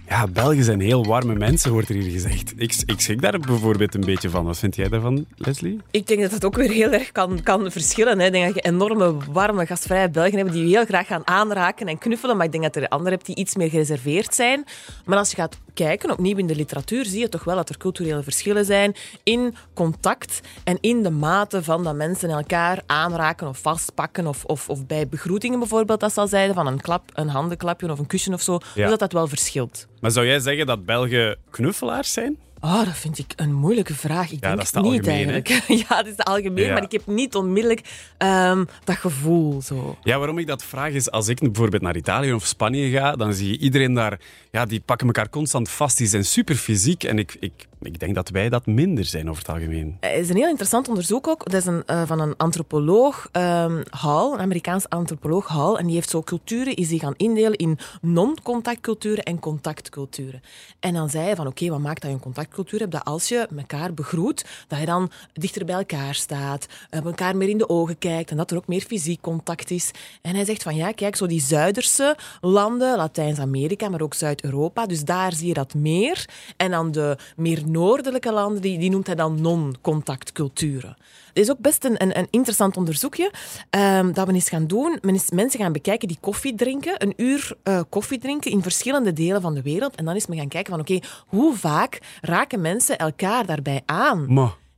Ja, 0.08 0.28
Belgen 0.28 0.64
zijn 0.64 0.80
heel 0.80 1.06
warme 1.06 1.36
mensen, 1.36 1.72
wordt 1.72 1.90
er 1.90 1.96
hier 1.96 2.12
gezegd. 2.12 2.54
Ik, 2.56 2.76
ik 2.86 3.00
schrik 3.00 3.22
daar 3.22 3.40
bijvoorbeeld 3.40 3.96
een 3.96 4.06
beetje 4.06 4.30
van. 4.30 4.46
Wat 4.46 4.58
vind 4.58 4.76
jij 4.76 4.90
daarvan, 4.90 5.26
Leslie? 5.36 5.80
Ik 5.92 6.08
denk 6.08 6.22
dat 6.22 6.32
het 6.32 6.46
ook 6.46 6.56
weer 6.56 6.72
heel 6.72 6.92
erg 6.92 7.12
kan, 7.12 7.44
kan 7.44 7.72
verschillen. 7.72 8.20
Hè. 8.20 8.26
Ik 8.26 8.32
denk 8.32 8.46
dat 8.46 8.64
je 8.64 8.70
enorme, 8.70 9.16
warme, 9.32 9.66
gastvrije 9.66 10.10
Belgen 10.10 10.38
hebt 10.38 10.52
die 10.52 10.64
je 10.64 10.76
heel 10.76 10.86
graag 10.86 11.08
gaan 11.08 11.28
aanraken 11.28 11.88
en 11.88 11.98
knuffelen. 11.98 12.38
Maar 12.38 12.46
ik 12.46 12.52
denk 12.52 12.64
dat 12.64 12.76
er 12.76 12.88
anderen 12.88 13.14
hebt 13.14 13.26
die 13.26 13.36
iets 13.36 13.56
meer 13.56 13.70
gereserveerd 13.70 14.36
zijn. 14.36 14.66
Maar 15.06 15.18
als 15.18 15.30
je 15.30 15.36
gaat 15.36 15.58
kijken, 15.74 16.12
opnieuw 16.12 16.38
in 16.38 16.48
de 16.48 16.56
literatuur, 16.56 17.06
zie 17.06 17.20
je 17.20 17.30
toch 17.30 17.44
wel 17.44 17.56
dat 17.56 17.70
er 17.70 17.78
culturele 17.78 18.24
verschillen 18.24 18.66
zijn 18.66 18.96
in 19.24 19.56
contact 19.74 20.42
en 20.64 20.78
in 20.82 21.04
de 21.04 21.10
mate 21.10 21.64
van 21.64 21.84
dat 21.84 21.96
mensen 21.96 22.30
elkaar 22.30 22.82
aanraken 22.86 23.48
of 23.48 23.58
vastpakken. 23.58 24.28
Of, 24.28 24.46
of, 24.46 24.70
of 24.70 24.86
bij 24.86 25.08
begroetingen 25.08 25.60
bijvoorbeeld, 25.60 26.00
dat 26.00 26.14
zal 26.14 26.28
zijn 26.28 26.54
van 26.54 26.68
een 26.68 26.82
klap, 26.82 27.10
een 27.14 27.30
handenklapje 27.30 27.92
of 27.92 28.00
een 28.00 28.08
kusje 28.08 28.34
of 28.34 28.42
zo. 28.42 28.60
Ja. 28.76 28.90
dat 28.90 29.00
dat 29.00 29.12
wel 29.12 29.28
verschilt. 29.28 29.88
Maar 30.00 30.12
zou 30.12 30.26
jij 30.26 30.40
zeggen 30.40 30.66
dat 30.66 30.86
Belgen 30.86 31.38
knuffelaars 31.50 32.14
zijn? 32.14 32.38
Oh, 32.64 32.86
dat 32.86 32.98
vind 32.98 33.20
ik 33.20 33.34
een 33.36 33.54
moeilijke 33.54 33.94
vraag. 33.94 34.32
Ik 34.32 34.44
ja, 34.44 34.56
denk 34.56 34.72
dat 34.72 34.84
is 34.84 34.92
niet 34.92 35.08
eigenlijk. 35.08 35.48
ja, 35.88 35.96
dat 35.96 36.08
is 36.08 36.16
de 36.16 36.24
algemeen, 36.24 36.74
maar 36.74 36.84
ik 36.84 36.92
heb 36.92 37.06
niet 37.06 37.36
onmiddellijk 37.36 37.82
um, 38.18 38.68
dat 38.84 38.96
gevoel. 38.96 39.62
Zo. 39.62 39.98
Ja, 40.04 40.18
waarom 40.18 40.38
ik 40.38 40.48
dat 40.48 40.64
vraag 40.64 40.92
is, 40.92 41.12
als 41.12 41.28
ik 41.28 41.40
bijvoorbeeld 41.40 41.82
naar 41.82 41.96
Italië 41.96 42.34
of 42.34 42.46
Spanje 42.46 42.90
ga, 42.90 43.16
dan 43.16 43.34
zie 43.34 43.50
je 43.50 43.58
iedereen 43.58 43.94
daar, 43.94 44.20
ja, 44.54 44.66
die 44.66 44.80
pakken 44.80 45.08
elkaar 45.08 45.30
constant 45.30 45.70
vast. 45.70 45.98
Die 45.98 46.08
zijn 46.08 46.26
super 46.26 46.56
fysiek 46.56 47.04
en 47.04 47.20
ik, 47.20 47.38
ik 47.40 47.68
ik 47.86 48.00
denk 48.00 48.16
dat 48.16 48.30
wij 48.30 48.50
dat 48.50 48.66
minder 48.66 49.06
zijn 49.06 49.30
over 49.30 49.42
het 49.42 49.52
algemeen. 49.52 49.98
Het 50.00 50.20
is 50.20 50.30
een 50.30 50.36
heel 50.36 50.50
interessant 50.50 50.88
onderzoek 50.88 51.28
ook. 51.28 51.52
Dat 51.52 51.62
is 51.62 51.66
een, 51.66 51.84
uh, 51.88 52.02
van 52.06 52.20
een 52.20 52.38
antropoloog, 52.38 53.30
um, 53.32 53.84
Hall, 53.90 54.32
een 54.34 54.40
Amerikaans 54.40 54.90
antropoloog 54.90 55.48
Hall. 55.48 55.76
En 55.76 55.86
die 55.86 55.96
heeft 55.96 56.10
zo 56.10 56.22
culturen, 56.22 56.76
is 56.76 56.88
die 56.88 57.00
gaan 57.00 57.14
indelen 57.18 57.58
in 57.58 57.78
non-contactculturen 58.02 59.24
en 59.24 59.40
contactculturen. 59.40 60.42
En 60.80 60.94
dan 60.94 61.10
zei 61.10 61.26
hij 61.26 61.36
van, 61.36 61.48
oké, 61.48 61.70
wat 61.70 61.80
maakt 61.80 62.02
dat 62.02 62.10
je 62.10 62.16
een 62.16 62.24
contactcultuur 62.24 62.80
hebt? 62.80 62.92
Dat 62.92 63.04
als 63.04 63.28
je 63.28 63.48
elkaar 63.58 63.94
begroet, 63.94 64.46
dat 64.68 64.80
je 64.80 64.86
dan 64.86 65.12
dichter 65.34 65.66
bij 65.66 65.76
elkaar 65.76 66.16
staat, 66.16 66.68
uh, 66.92 67.06
elkaar 67.06 67.38
meer 67.38 67.50
in 67.50 67.58
de 67.58 67.70
ogen 67.70 67.98
kijkt 67.98 68.32
en 68.32 68.38
dat 68.38 68.52
er 68.52 68.58
ook 68.58 68.68
meer 68.68 68.82
fysiek 68.82 69.22
contact 69.22 69.72
is. 69.72 69.92
En 70.22 70.36
hij 70.36 70.46
zegt 70.46 70.64
van, 70.64 70.76
ja, 70.76 70.92
kijk, 70.92 71.16
zo 71.16 71.28
die 71.28 71.42
Zuiderse 71.42 72.18
landen, 72.42 72.98
Latijns-Amerika, 72.98 73.90
maar 73.90 74.02
ook 74.02 74.14
Zuid-Europa, 74.44 74.86
dus 74.86 75.04
daar 75.04 75.34
zie 75.34 75.48
je 75.48 75.54
dat 75.54 75.74
meer. 75.74 76.26
En 76.58 76.72
dan 76.72 76.92
de 76.92 77.18
meer 77.36 77.62
noordelijke 77.68 78.32
landen, 78.32 78.62
die, 78.62 78.78
die 78.78 78.90
noemt 78.90 79.06
hij 79.06 79.16
dan 79.16 79.42
non-contactculturen. 79.42 80.98
Het 81.28 81.44
is 81.44 81.52
ook 81.52 81.60
best 81.60 81.84
een, 81.86 82.18
een, 82.18 82.28
interessant 82.30 82.78
onderzoekje 82.78 83.32
um, 83.70 84.14
dat 84.14 84.28
we 84.28 84.34
eens 84.34 84.50
gaan 84.50 84.68
doen. 84.68 84.98
Men 85.02 85.16
is 85.16 85.32
mensen 85.32 85.60
gaan 85.60 85.72
bekijken 85.72 86.08
die 86.08 86.18
koffie 86.20 86.56
drinken, 86.56 87.04
een 87.04 87.14
uur 87.18 87.58
uh, 87.64 87.82
koffie 87.90 88.20
drinken 88.20 88.52
in 88.52 88.62
verschillende 88.62 89.14
delen 89.14 89.42
van 89.42 89.54
de 89.54 89.62
wereld. 89.62 89.96
En 89.96 90.06
dan 90.06 90.16
is 90.16 90.28
men 90.28 90.38
gaan 90.38 90.48
kijken 90.48 90.72
van 90.72 90.82
oké, 90.82 91.00
hoe 91.28 91.56
vaak 91.56 92.00
raken 92.22 92.62
mensen 92.62 92.98
elkaar 92.98 93.46
daarbij 93.46 93.82
aan? 93.86 94.26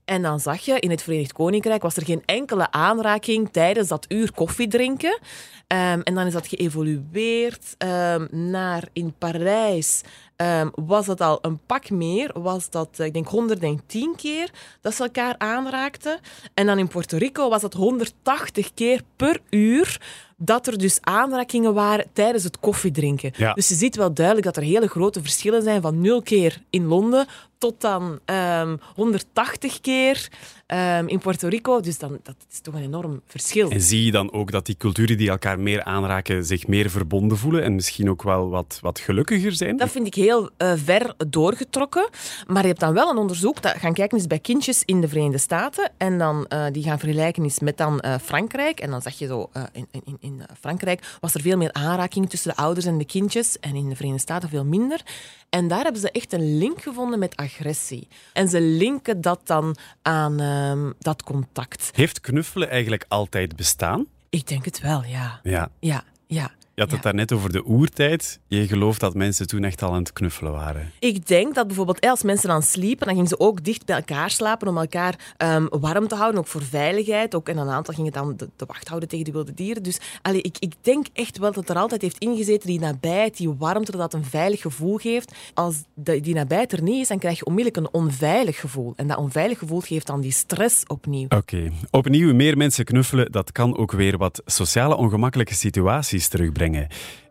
En 0.06 0.22
dan 0.22 0.40
zag 0.40 0.60
je, 0.60 0.80
in 0.80 0.90
het 0.90 1.04
Verenigd 1.04 1.34
Koninkrijk 1.34 1.82
was 1.82 1.96
er 1.96 2.06
geen 2.06 2.24
enkele 2.26 2.72
aanraking 2.72 3.50
tijdens 3.52 3.88
dat 3.88 4.06
uur 4.08 4.32
koffie 4.32 4.68
drinken. 4.68 5.20
Um, 5.68 6.02
en 6.02 6.16
dan 6.16 6.26
is 6.26 6.34
dat 6.34 6.48
geëvolueerd 6.48 7.76
um, 7.78 8.28
naar 8.32 8.88
in 8.94 9.14
Parijs 9.18 10.02
um, 10.38 10.72
was 10.76 11.06
dat 11.06 11.22
al 11.22 11.40
een 11.42 11.60
pak 11.66 11.90
meer. 11.90 12.42
Was 12.42 12.70
dat, 12.70 13.00
eh, 13.00 13.06
ik 13.06 13.14
denk, 13.14 13.28
110 13.28 14.16
keer 14.16 14.50
dat 14.82 14.94
ze 14.94 15.04
elkaar 15.04 15.36
aanraakten. 15.38 16.20
En 16.54 16.66
dan 16.66 16.80
in 16.80 16.88
Puerto 16.88 17.18
Rico 17.18 17.50
was 17.50 17.62
dat 17.62 17.74
180 17.74 18.74
keer 18.74 19.02
per 19.16 19.42
uur 19.50 20.02
dat 20.38 20.68
er 20.68 20.78
dus 20.78 20.98
aanrakingen 21.02 21.74
waren 21.74 22.06
tijdens 22.14 22.44
het 22.44 22.60
koffiedrinken. 22.60 23.32
Ja. 23.38 23.54
Dus 23.54 23.68
je 23.68 23.76
ziet 23.76 23.96
wel 23.96 24.14
duidelijk 24.14 24.46
dat 24.46 24.58
er 24.58 24.64
hele 24.64 24.88
grote 24.88 25.22
verschillen 25.22 25.64
zijn 25.64 25.82
van 25.82 26.02
nul 26.02 26.22
keer 26.22 26.62
in 26.70 26.86
Londen 26.86 27.28
tot 27.58 27.82
dan 27.82 28.20
um, 28.26 28.80
180 28.96 29.82
keer 29.82 30.30
um, 30.68 31.08
in 31.08 31.20
Puerto 31.20 31.48
Rico. 31.48 31.80
Dus 31.80 31.98
dan, 31.98 32.20
dat 32.24 32.36
is 32.52 32.60
toch 32.60 32.74
een 32.74 32.84
enorm 32.84 33.22
verschil. 33.28 33.70
En 33.70 33.82
zie 33.82 34.06
je 34.06 34.12
dan 34.12 34.32
ook 34.32 34.52
dat 34.52 34.66
die 34.66 34.78
culturen 34.78 35.18
die 35.18 35.30
elkaar 35.30 35.60
meer 35.60 35.84
aanraken 35.84 36.46
zich 36.46 36.68
meer 36.68 36.90
verbonden 36.90 37.38
voelen 37.38 37.64
en 37.64 37.76
misschien 37.76 38.10
ook 38.10 38.24
wel 38.24 38.50
wat, 38.50 38.80
wat 38.82 39.00
gelukkiger 39.00 39.52
zijn? 39.52 39.78
Dat 39.78 39.90
vind 39.90 40.08
ik 40.08 40.14
heel 40.14 40.50
uh, 40.58 40.74
ver 40.76 41.14
doorgetrokken. 41.28 42.10
Maar 42.48 42.62
je 42.62 42.68
hebt 42.68 42.80
dan 42.80 42.94
wel 42.94 43.10
een 43.10 43.18
onderzoek 43.18 43.62
dat 43.62 43.76
gaan 43.78 43.94
kijken 43.94 44.18
is 44.18 44.28
bij 44.28 44.40
kindjes 44.40 44.84
in 44.86 45.02
de 45.02 45.08
Verenigde 45.08 45.38
Staten. 45.38 45.92
En 45.98 46.18
dan 46.18 46.46
uh, 46.50 46.66
die 46.72 46.84
gaan 46.84 47.00
vergelijken 47.00 47.46
is 47.46 47.60
met 47.60 47.78
dan 47.78 48.04
uh, 48.06 48.16
Frankrijk. 48.22 48.80
En 48.80 48.90
dan 48.90 49.02
zag 49.02 49.14
je 49.14 49.28
zo, 49.28 49.50
in, 49.72 49.88
in, 49.92 50.18
in 50.20 50.35
Frankrijk 50.60 51.18
was 51.20 51.34
er 51.34 51.42
veel 51.42 51.58
meer 51.58 51.74
aanraking 51.74 52.30
tussen 52.30 52.50
de 52.56 52.62
ouders 52.62 52.86
en 52.86 52.98
de 52.98 53.06
kindjes. 53.06 53.60
En 53.60 53.76
in 53.76 53.90
de 53.90 53.96
Verenigde 53.96 54.22
Staten 54.22 54.50
veel 54.50 54.66
minder. 54.66 55.02
En 55.50 55.68
daar 55.68 55.84
hebben 55.84 56.02
ze 56.02 56.12
echt 56.12 56.34
een 56.34 56.58
link 56.58 56.82
gevonden 56.82 57.20
met 57.20 57.36
agressie. 57.36 58.08
En 58.34 58.48
ze 58.48 58.62
linken 58.62 59.22
dat 59.22 59.42
dan 59.44 59.76
aan 60.02 60.42
uh, 60.42 60.92
dat 61.00 61.24
contact. 61.24 61.90
Heeft 61.94 62.20
knuffelen 62.20 62.70
eigenlijk 62.70 63.06
altijd 63.08 63.56
bestaan? 63.56 64.06
Ik 64.30 64.48
denk 64.48 64.66
het 64.66 64.82
wel, 64.82 65.04
ja. 65.04 65.40
Ja. 65.44 65.70
Ja, 65.80 66.04
ja. 66.28 66.52
Je 66.76 66.82
had 66.82 66.92
het 66.92 67.04
daarnet 67.04 67.32
over 67.32 67.52
de 67.52 67.66
oertijd. 67.66 68.40
Je 68.48 68.68
gelooft 68.68 69.00
dat 69.00 69.14
mensen 69.14 69.48
toen 69.48 69.64
echt 69.64 69.82
al 69.82 69.92
aan 69.92 70.00
het 70.00 70.14
knuffelen 70.14 70.52
waren. 70.52 70.92
Ik 71.00 71.28
denk 71.28 71.56
dat 71.56 71.68
bijvoorbeeld 71.68 72.02
als 72.02 72.24
mensen 72.24 72.50
dan 72.50 72.62
sliepen, 72.62 73.06
dan 73.06 73.16
gingen 73.16 73.30
ze 73.30 73.40
ook 73.40 73.64
dicht 73.64 73.86
bij 73.86 73.96
elkaar 73.96 74.30
slapen 74.30 74.68
om 74.68 74.78
elkaar 74.78 75.34
ehm, 75.38 75.66
warm 75.70 76.08
te 76.08 76.16
houden, 76.16 76.40
ook 76.40 76.48
voor 76.48 76.64
veiligheid. 76.64 77.36
Ook, 77.36 77.50
en 77.50 77.58
een 77.58 77.70
aantal 77.70 77.94
gingen 77.94 78.12
dan 78.12 78.34
de, 78.38 78.50
de 78.56 78.66
wacht 78.66 78.88
houden 78.88 79.10
tegen 79.10 79.26
de 79.26 79.32
wilde 79.32 79.54
dieren. 79.54 79.84
Dus 79.84 80.00
allee, 80.22 80.42
ik, 80.42 80.58
ik 80.60 80.74
denk 80.82 81.06
echt 81.14 81.38
wel 81.38 81.52
dat 81.52 81.70
er 81.70 81.76
altijd 81.76 82.02
heeft 82.02 82.18
ingezeten 82.18 82.70
die 82.70 82.80
nabijheid, 82.80 83.38
die 83.38 83.50
warmte, 83.50 83.98
dat 83.98 84.14
een 84.14 84.26
veilig 84.26 84.62
gevoel 84.62 84.98
geeft. 84.98 85.36
Als 85.54 85.76
de, 85.94 86.20
die 86.22 86.34
nabijheid 86.34 86.72
er 86.72 86.82
niet 86.82 87.02
is, 87.02 87.08
dan 87.08 87.20
krijg 87.20 87.38
je 87.38 87.46
onmiddellijk 87.46 87.86
een 87.86 88.02
onveilig 88.02 88.60
gevoel. 88.60 88.94
En 88.96 89.08
dat 89.08 89.18
onveilig 89.18 89.58
gevoel 89.58 89.80
geeft 89.80 90.08
dan 90.08 90.22
die 90.22 90.32
stress 90.32 90.84
opnieuw. 90.88 91.28
Oké. 91.30 91.72
Opnieuw 91.92 92.34
meer 92.34 92.58
mensen 92.58 92.86
knuffelen, 92.86 93.32
dat 93.32 93.52
kan 93.52 93.78
ook 93.78 93.92
weer 93.92 94.18
wat 94.18 94.42
sociale 94.46 94.96
ongemakkelijke 94.96 95.54
situaties 95.54 96.28
terugbrengen. 96.28 96.65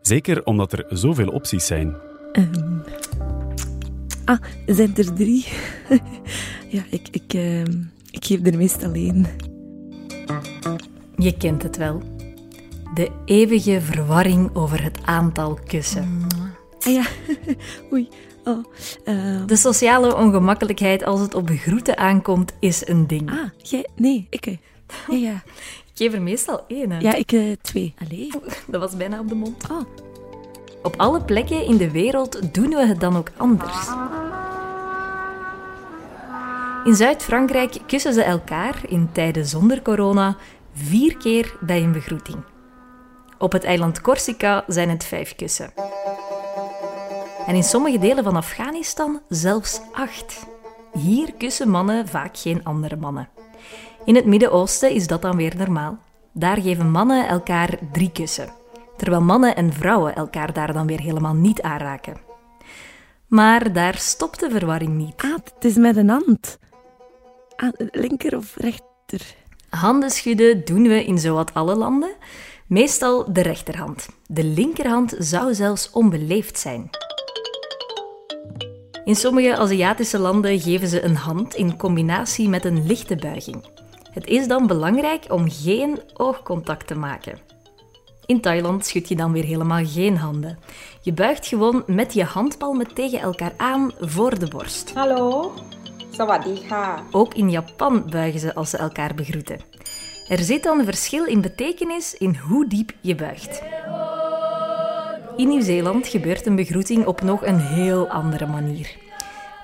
Zeker 0.01 0.43
omdat 0.45 0.73
er 0.73 0.85
zoveel 0.89 1.27
opties 1.27 1.65
zijn. 1.65 1.95
Ehm, 2.31 2.77
ah, 4.25 4.39
zijn 4.65 4.95
er 4.97 5.13
drie? 5.13 5.45
ja, 6.75 6.83
ik, 6.89 7.07
ik, 7.11 7.33
ehm, 7.33 7.73
ik 8.11 8.25
geef 8.25 8.45
er 8.45 8.57
meestal 8.57 8.93
één. 8.93 9.25
Je 11.17 11.37
kent 11.37 11.63
het 11.63 11.77
wel. 11.77 12.01
De 12.93 13.09
eeuwige 13.25 13.81
verwarring 13.81 14.55
over 14.55 14.83
het 14.83 14.99
aantal 15.05 15.59
kussen. 15.65 16.27
Ah 16.79 16.93
ja, 16.93 17.03
oei. 17.93 18.09
Oh, 18.43 18.65
ehm. 19.03 19.45
De 19.45 19.55
sociale 19.55 20.15
ongemakkelijkheid 20.15 21.03
als 21.03 21.19
het 21.19 21.35
op 21.35 21.45
begroeten 21.47 21.97
aankomt, 21.97 22.53
is 22.59 22.87
een 22.87 23.07
ding. 23.07 23.29
Ah, 23.31 23.49
jij? 23.57 23.87
Nee, 23.95 24.27
ik. 24.29 24.45
eh. 24.45 24.57
Ja, 25.09 25.15
ja. 25.15 25.43
Ik 25.95 26.01
geef 26.01 26.13
er 26.13 26.21
meestal 26.21 26.63
één. 26.67 26.91
Hè. 26.91 26.99
Ja, 26.99 27.13
ik 27.13 27.31
eh, 27.31 27.51
twee. 27.61 27.93
Allee. 28.03 28.31
Dat 28.67 28.81
was 28.81 28.97
bijna 28.97 29.19
op 29.19 29.29
de 29.29 29.35
mond. 29.35 29.69
Oh. 29.71 29.81
Op 30.83 30.95
alle 30.97 31.21
plekken 31.21 31.65
in 31.65 31.77
de 31.77 31.91
wereld 31.91 32.53
doen 32.53 32.69
we 32.69 32.85
het 32.85 32.99
dan 32.99 33.17
ook 33.17 33.31
anders. 33.37 33.87
In 36.83 36.95
Zuid-Frankrijk 36.95 37.77
kussen 37.87 38.13
ze 38.13 38.23
elkaar 38.23 38.81
in 38.87 39.09
tijden 39.11 39.45
zonder 39.45 39.81
corona 39.81 40.37
vier 40.73 41.17
keer 41.17 41.57
bij 41.59 41.83
een 41.83 41.91
begroeting. 41.91 42.37
Op 43.37 43.51
het 43.51 43.63
eiland 43.63 44.01
Corsica 44.01 44.63
zijn 44.67 44.89
het 44.89 45.03
vijf 45.03 45.35
kussen. 45.35 45.73
En 47.47 47.55
in 47.55 47.63
sommige 47.63 47.99
delen 47.99 48.23
van 48.23 48.35
Afghanistan 48.35 49.21
zelfs 49.29 49.81
acht. 49.93 50.45
Hier 50.93 51.33
kussen 51.37 51.69
mannen 51.69 52.07
vaak 52.07 52.37
geen 52.37 52.63
andere 52.63 52.95
mannen. 52.95 53.34
In 54.05 54.15
het 54.15 54.25
Midden-Oosten 54.25 54.91
is 54.91 55.07
dat 55.07 55.21
dan 55.21 55.35
weer 55.35 55.53
normaal. 55.57 55.97
Daar 56.33 56.61
geven 56.61 56.91
mannen 56.91 57.27
elkaar 57.27 57.77
drie 57.91 58.11
kussen, 58.11 58.49
terwijl 58.97 59.21
mannen 59.21 59.55
en 59.55 59.73
vrouwen 59.73 60.15
elkaar 60.15 60.53
daar 60.53 60.73
dan 60.73 60.87
weer 60.87 60.99
helemaal 60.99 61.33
niet 61.33 61.61
aanraken. 61.61 62.17
Maar 63.27 63.73
daar 63.73 63.97
stopt 63.97 64.39
de 64.39 64.49
verwarring 64.49 64.93
niet. 64.93 65.13
Ah, 65.17 65.33
het 65.33 65.65
is 65.65 65.75
met 65.75 65.97
een 65.97 66.09
hand. 66.09 66.59
Ah, 67.55 67.69
linker 67.75 68.37
of 68.37 68.55
rechter? 68.55 69.35
Handen 69.69 70.09
schudden 70.09 70.65
doen 70.65 70.83
we 70.83 71.05
in 71.05 71.17
zowat 71.17 71.53
alle 71.53 71.75
landen. 71.75 72.15
Meestal 72.67 73.33
de 73.33 73.41
rechterhand. 73.41 74.07
De 74.27 74.43
linkerhand 74.43 75.15
zou 75.19 75.53
zelfs 75.53 75.89
onbeleefd 75.91 76.59
zijn. 76.59 76.89
In 79.05 79.15
sommige 79.15 79.57
Aziatische 79.57 80.19
landen 80.19 80.59
geven 80.59 80.87
ze 80.87 81.01
een 81.01 81.15
hand 81.15 81.55
in 81.55 81.77
combinatie 81.77 82.49
met 82.49 82.65
een 82.65 82.85
lichte 82.85 83.15
buiging. 83.15 83.74
Het 84.15 84.27
is 84.27 84.47
dan 84.47 84.67
belangrijk 84.67 85.25
om 85.29 85.51
geen 85.51 85.99
oogcontact 86.13 86.87
te 86.87 86.95
maken. 86.95 87.39
In 88.25 88.41
Thailand 88.41 88.85
schud 88.85 89.07
je 89.07 89.15
dan 89.15 89.31
weer 89.31 89.43
helemaal 89.43 89.85
geen 89.85 90.17
handen. 90.17 90.59
Je 91.01 91.13
buigt 91.13 91.47
gewoon 91.47 91.83
met 91.87 92.13
je 92.13 92.23
handpalmen 92.23 92.93
tegen 92.93 93.19
elkaar 93.19 93.53
aan 93.57 93.91
voor 93.99 94.39
de 94.39 94.47
borst. 94.47 94.93
Hallo, 94.93 95.53
sawadika. 96.09 97.03
Ook 97.11 97.33
in 97.33 97.51
Japan 97.51 98.09
buigen 98.09 98.39
ze 98.39 98.55
als 98.55 98.69
ze 98.69 98.77
elkaar 98.77 99.15
begroeten. 99.15 99.59
Er 100.27 100.39
zit 100.39 100.63
dan 100.63 100.79
een 100.79 100.85
verschil 100.85 101.25
in 101.25 101.41
betekenis 101.41 102.13
in 102.13 102.35
hoe 102.35 102.67
diep 102.67 102.91
je 103.01 103.15
buigt. 103.15 103.61
In 105.35 105.47
Nieuw-Zeeland 105.47 106.07
gebeurt 106.07 106.45
een 106.45 106.55
begroeting 106.55 107.05
op 107.05 107.21
nog 107.21 107.45
een 107.45 107.59
heel 107.59 108.07
andere 108.07 108.45
manier. 108.45 109.04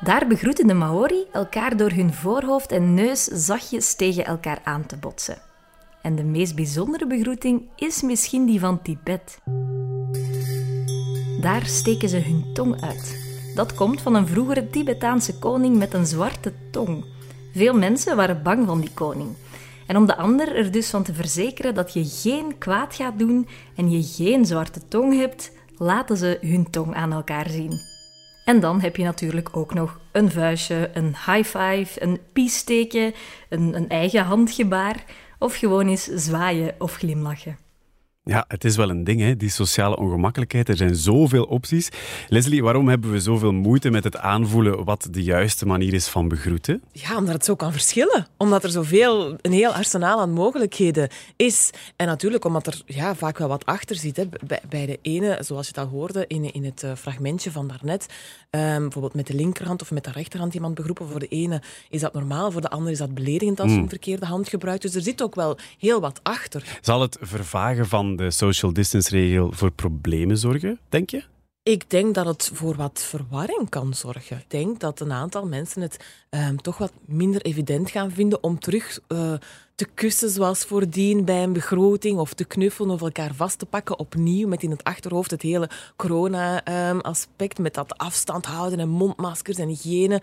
Daar 0.04 0.28
begroeten 0.28 0.68
de 0.68 0.74
Maori 0.74 1.26
elkaar 1.32 1.78
door 1.78 1.92
hun 1.92 2.14
voorhoofd 2.14 2.72
en 2.72 2.94
neus 2.94 3.24
zachtjes 3.24 3.96
tegen 3.96 4.26
elkaar 4.26 4.60
aan 4.64 4.86
te 4.86 4.98
botsen. 4.98 5.38
En 6.02 6.16
de 6.16 6.24
meest 6.24 6.56
bijzondere 6.56 7.08
begroeting 7.08 7.62
is 7.76 8.02
misschien 8.02 8.46
die 8.46 8.60
van 8.60 8.82
Tibet. 8.82 9.40
Daar 11.42 11.66
steken 11.66 12.10
ze 12.10 12.18
hun 12.18 12.54
tong 12.54 12.82
uit. 12.82 13.20
Dat 13.56 13.74
komt 13.74 14.02
van 14.02 14.16
een 14.16 14.28
vroegere 14.28 14.70
Tibetaanse 14.70 15.40
koning 15.40 15.78
met 15.78 15.94
een 15.94 16.06
zwarte 16.06 16.54
tong. 16.72 17.06
Veel 17.54 17.74
mensen 17.74 18.16
waren 18.16 18.44
bang 18.44 18.68
van 18.68 18.80
die 18.80 18.94
koning. 18.94 19.30
En 19.88 19.98
om 19.98 20.06
de 20.06 20.18
ander 20.18 20.56
er 20.56 20.72
dus 20.72 20.90
van 20.90 21.04
te 21.04 21.14
verzekeren 21.14 21.76
dat 21.76 21.94
je 21.94 22.06
geen 22.06 22.58
kwaad 22.58 22.96
gaat 22.96 23.20
doen 23.20 23.48
en 23.76 23.92
je 23.92 24.04
geen 24.04 24.46
zwarte 24.46 24.88
tong 24.88 25.16
hebt, 25.16 25.52
laten 25.78 26.18
ze 26.18 26.38
hun 26.42 26.70
tong 26.70 26.96
aan 26.96 27.12
elkaar 27.12 27.50
zien. 27.50 27.91
En 28.52 28.60
dan 28.60 28.82
heb 28.82 28.96
je 28.96 29.04
natuurlijk 29.04 29.58
ook 29.58 29.74
nog 29.74 30.00
een 30.12 30.32
vuistje, 30.32 30.90
een 30.94 31.16
high 31.26 31.58
five, 31.58 32.04
een 32.04 32.20
peace 32.34 33.14
een, 33.50 33.76
een 33.76 33.90
eigen 33.90 34.24
handgebaar 34.24 35.04
of 35.40 35.56
gewoon 35.56 35.88
eens 35.88 36.04
zwaaien 36.04 36.76
of 36.78 36.96
glimlachen. 36.96 37.58
Ja, 38.24 38.46
het 38.48 38.64
is 38.64 38.76
wel 38.76 38.90
een 38.90 39.04
ding, 39.04 39.22
hè? 39.22 39.38
die 39.38 39.50
sociale 39.50 39.98
ongemakkelijkheid. 39.98 40.70
Er 40.70 40.78
zijn 40.78 40.96
zoveel 40.96 41.44
opties. 41.44 41.90
Leslie, 42.28 42.64
waarom 42.64 42.88
hebben 42.90 43.12
we 43.12 43.20
zoveel 43.20 43.52
moeite 43.52 43.90
met 43.90 44.04
het 44.04 44.18
aanvoelen 44.18 44.84
wat 44.84 45.08
de 45.12 45.24
juiste 45.24 45.66
manier 45.66 45.94
is 45.94 46.08
van 46.08 46.28
begroeten? 46.28 46.84
Ja, 46.92 47.18
omdat 47.18 47.34
het 47.34 47.46
zo 47.46 47.56
kan 47.56 47.72
verschillen. 47.72 48.28
Omdat 48.38 48.64
er 48.64 48.70
zoveel, 48.70 49.36
een 49.42 49.52
heel 49.52 49.74
arsenaal 49.74 50.20
aan 50.20 50.32
mogelijkheden 50.32 51.10
is. 51.36 51.70
En 51.96 52.08
natuurlijk 52.08 52.46
omdat 52.46 52.68
er 52.68 52.82
ja, 52.86 53.16
vaak 53.16 53.38
wel 53.38 53.48
wat 53.48 53.66
achter 53.66 53.96
zit. 53.96 54.18
Hè. 54.18 54.24
Bij, 54.48 54.62
bij 54.70 54.86
de 54.86 55.00
ene, 55.02 55.38
zoals 55.40 55.68
je 55.68 55.74
het 55.76 55.84
al 55.84 55.92
hoorde 55.92 56.26
in, 56.28 56.54
in 56.54 56.66
het 56.66 56.84
eh, 56.84 56.92
fragmentje 56.96 57.52
van 57.52 57.68
daarnet, 57.68 58.06
um, 58.56 58.80
bijvoorbeeld 58.82 59.14
met 59.14 59.28
de 59.28 59.34
linkerhand 59.34 59.82
of 59.82 59.92
met 59.92 60.04
de 60.04 60.12
rechterhand 60.12 60.54
iemand 60.54 60.76
begroepen. 60.76 61.08
Voor 61.08 61.20
de 61.20 61.28
ene 61.28 61.62
is 61.90 62.02
dat 62.02 62.14
normaal, 62.14 62.52
voor 62.52 62.62
de 62.62 62.70
andere 62.70 62.92
is 62.92 62.98
dat 62.98 63.14
beledigend 63.14 63.60
als 63.60 63.68
je 63.70 63.74
Hmm. 63.74 63.84
een 63.84 63.90
verkeerde 63.90 64.26
hand 64.26 64.50
gebruikt. 64.50 64.82
Dus 64.82 64.96
er 64.96 65.02
zit 65.02 65.22
ook 65.22 65.36
wel 65.36 65.58
heel 65.80 66.02
wat 66.02 66.20
achter. 66.24 66.78
Zal 66.82 67.02
het 67.02 67.18
vervagen 67.22 67.88
van 67.88 68.16
de 68.16 68.32
social 68.32 68.74
distance 68.74 69.10
regel 69.10 69.52
voor 69.52 69.72
problemen 69.72 70.38
zorgen, 70.38 70.80
denk 70.90 71.10
je? 71.10 71.24
Ik 71.64 71.90
denk 71.90 72.16
dat 72.16 72.26
het 72.26 72.52
voor 72.54 72.76
wat 72.76 73.02
verwarring 73.04 73.70
kan 73.70 73.94
zorgen. 73.94 74.38
Ik 74.38 74.50
denk 74.50 74.80
dat 74.80 75.00
een 75.00 75.12
aantal 75.12 75.46
mensen 75.46 75.82
het 75.82 76.06
ehm, 76.30 76.56
toch 76.56 76.78
wat 76.78 76.92
minder 77.06 77.42
evident 77.42 77.90
gaan 77.90 78.12
vinden 78.12 78.44
om 78.44 78.60
terug 78.60 79.00
eh, 79.08 79.34
te 79.76 79.86
kussen 79.94 80.30
zoals 80.30 80.64
voordien 80.64 81.26
bij 81.26 81.44
een 81.44 81.54
begroting 81.54 82.18
of 82.18 82.34
te 82.34 82.46
knuffelen 82.46 82.92
of 82.92 83.02
elkaar 83.02 83.34
vast 83.34 83.60
te 83.60 83.66
pakken 83.66 84.00
opnieuw 84.00 84.48
met 84.48 84.64
in 84.64 84.72
het 84.72 84.84
achterhoofd 84.84 85.32
het 85.32 85.42
hele 85.42 85.70
corona-aspect 85.96 87.58
met 87.60 87.74
dat 87.74 87.98
afstand 87.98 88.46
houden 88.46 88.80
en 88.80 88.90
mondmaskers 88.90 89.58
en 89.58 89.68
hygiëne. 89.68 90.22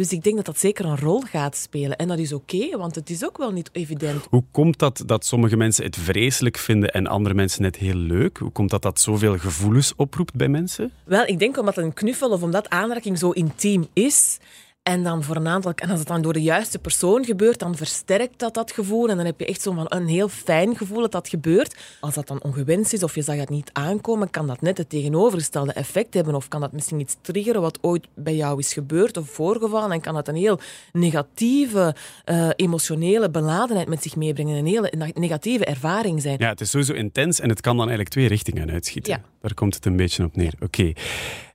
Dus 0.00 0.12
ik 0.12 0.22
denk 0.22 0.36
dat 0.36 0.46
dat 0.46 0.58
zeker 0.58 0.84
een 0.84 0.98
rol 0.98 1.20
gaat 1.20 1.56
spelen. 1.56 1.96
En 1.96 2.08
dat 2.08 2.18
is 2.18 2.32
oké, 2.32 2.76
want 2.76 2.94
het 2.94 3.10
is 3.10 3.24
ook 3.24 3.38
wel 3.38 3.52
niet 3.52 3.68
evident. 3.72 4.26
Hoe 4.30 4.44
komt 4.50 4.78
dat 4.78 5.02
dat 5.06 5.24
sommige 5.26 5.56
mensen 5.56 5.84
het 5.84 5.96
vreselijk 5.96 6.58
vinden 6.58 6.90
en 6.90 7.06
andere 7.06 7.34
mensen 7.34 7.64
het 7.64 7.76
heel 7.76 7.94
leuk? 7.94 8.38
Hoe 8.38 8.50
komt 8.50 8.70
dat 8.70 8.82
dat 8.82 9.00
zoveel 9.00 9.38
gevoelens 9.38 9.92
oproept 9.96 10.34
bij 10.34 10.48
mensen? 10.48 10.92
Wel, 11.04 11.26
ik 11.26 11.38
denk 11.38 11.58
omdat 11.58 11.76
een 11.76 11.92
knuffel 11.92 12.30
of 12.30 12.42
omdat 12.42 12.68
aanraking 12.68 13.18
zo 13.18 13.30
intiem 13.30 13.86
is. 13.92 14.38
En 14.82 15.02
dan 15.02 15.22
voor 15.22 15.36
een 15.36 15.48
aantal, 15.48 15.72
en 15.74 15.90
als 15.90 15.98
het 15.98 16.08
dan 16.08 16.22
door 16.22 16.32
de 16.32 16.42
juiste 16.42 16.78
persoon 16.78 17.24
gebeurt, 17.24 17.58
dan 17.58 17.76
versterkt 17.76 18.38
dat 18.38 18.54
dat 18.54 18.72
gevoel. 18.72 19.08
En 19.08 19.16
dan 19.16 19.26
heb 19.26 19.40
je 19.40 19.46
echt 19.46 19.62
zo'n 19.62 19.74
van 19.74 19.86
een 19.88 20.06
heel 20.06 20.28
fijn 20.28 20.76
gevoel 20.76 21.00
dat 21.00 21.12
dat 21.12 21.28
gebeurt. 21.28 21.76
Als 22.00 22.14
dat 22.14 22.26
dan 22.26 22.42
ongewenst 22.42 22.92
is 22.92 23.02
of 23.02 23.14
je 23.14 23.22
zag 23.22 23.36
het 23.36 23.48
niet 23.48 23.70
aankomen, 23.72 24.30
kan 24.30 24.46
dat 24.46 24.60
net 24.60 24.78
het 24.78 24.88
tegenovergestelde 24.88 25.72
effect 25.72 26.14
hebben. 26.14 26.34
Of 26.34 26.48
kan 26.48 26.60
dat 26.60 26.72
misschien 26.72 27.00
iets 27.00 27.16
triggeren 27.20 27.60
wat 27.60 27.78
ooit 27.80 28.06
bij 28.14 28.34
jou 28.34 28.58
is 28.58 28.72
gebeurd 28.72 29.16
of 29.16 29.28
voorgevallen. 29.30 29.90
En 29.92 30.00
kan 30.00 30.14
dat 30.14 30.28
een 30.28 30.34
heel 30.34 30.58
negatieve, 30.92 31.94
eh, 32.24 32.48
emotionele 32.56 33.30
beladenheid 33.30 33.88
met 33.88 34.02
zich 34.02 34.16
meebrengen. 34.16 34.56
Een 34.56 34.66
hele 34.66 34.92
ne- 34.96 35.12
negatieve 35.14 35.64
ervaring 35.64 36.22
zijn. 36.22 36.36
Ja, 36.38 36.48
het 36.48 36.60
is 36.60 36.70
sowieso 36.70 36.92
intens 36.92 37.40
en 37.40 37.48
het 37.48 37.60
kan 37.60 37.76
dan 37.76 37.88
eigenlijk 37.88 38.14
twee 38.14 38.28
richtingen 38.28 38.70
uitschieten. 38.70 39.12
Ja. 39.12 39.22
Daar 39.40 39.54
komt 39.54 39.74
het 39.74 39.84
een 39.86 39.96
beetje 39.96 40.24
op 40.24 40.36
neer. 40.36 40.54
Oké. 40.60 40.92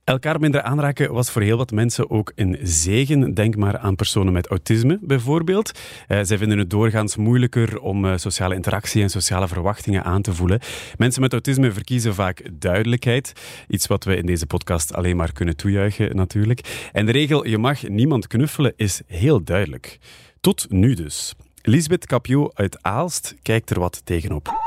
Elkaar 0.06 0.40
minder 0.40 0.62
aanraken 0.62 1.12
was 1.12 1.30
voor 1.30 1.42
heel 1.42 1.56
wat 1.56 1.70
mensen 1.70 2.10
ook 2.10 2.32
een 2.34 2.58
zegen. 2.62 3.34
Denk 3.34 3.56
maar 3.56 3.78
aan 3.78 3.96
personen 3.96 4.32
met 4.32 4.46
autisme 4.46 4.98
bijvoorbeeld. 5.00 5.78
Eh, 6.08 6.18
zij 6.22 6.38
vinden 6.38 6.58
het 6.58 6.70
doorgaans 6.70 7.16
moeilijker 7.16 7.80
om 7.80 8.04
eh, 8.04 8.16
sociale 8.16 8.54
interactie 8.54 9.02
en 9.02 9.10
sociale 9.10 9.48
verwachtingen 9.48 10.04
aan 10.04 10.22
te 10.22 10.34
voelen. 10.34 10.60
Mensen 10.96 11.22
met 11.22 11.32
autisme 11.32 11.72
verkiezen 11.72 12.14
vaak 12.14 12.42
duidelijkheid. 12.52 13.32
Iets 13.68 13.86
wat 13.86 14.04
we 14.04 14.16
in 14.16 14.26
deze 14.26 14.46
podcast 14.46 14.94
alleen 14.94 15.16
maar 15.16 15.32
kunnen 15.32 15.56
toejuichen 15.56 16.16
natuurlijk. 16.16 16.88
En 16.92 17.06
de 17.06 17.12
regel 17.12 17.46
je 17.46 17.58
mag 17.58 17.88
niemand 17.88 18.26
knuffelen 18.26 18.72
is 18.76 19.02
heel 19.06 19.44
duidelijk. 19.44 19.98
Tot 20.40 20.66
nu 20.70 20.94
dus. 20.94 21.34
Lisbeth 21.62 22.06
Capio 22.06 22.50
uit 22.54 22.82
Aalst 22.82 23.34
kijkt 23.42 23.70
er 23.70 23.78
wat 23.78 24.00
tegenop. 24.04 24.65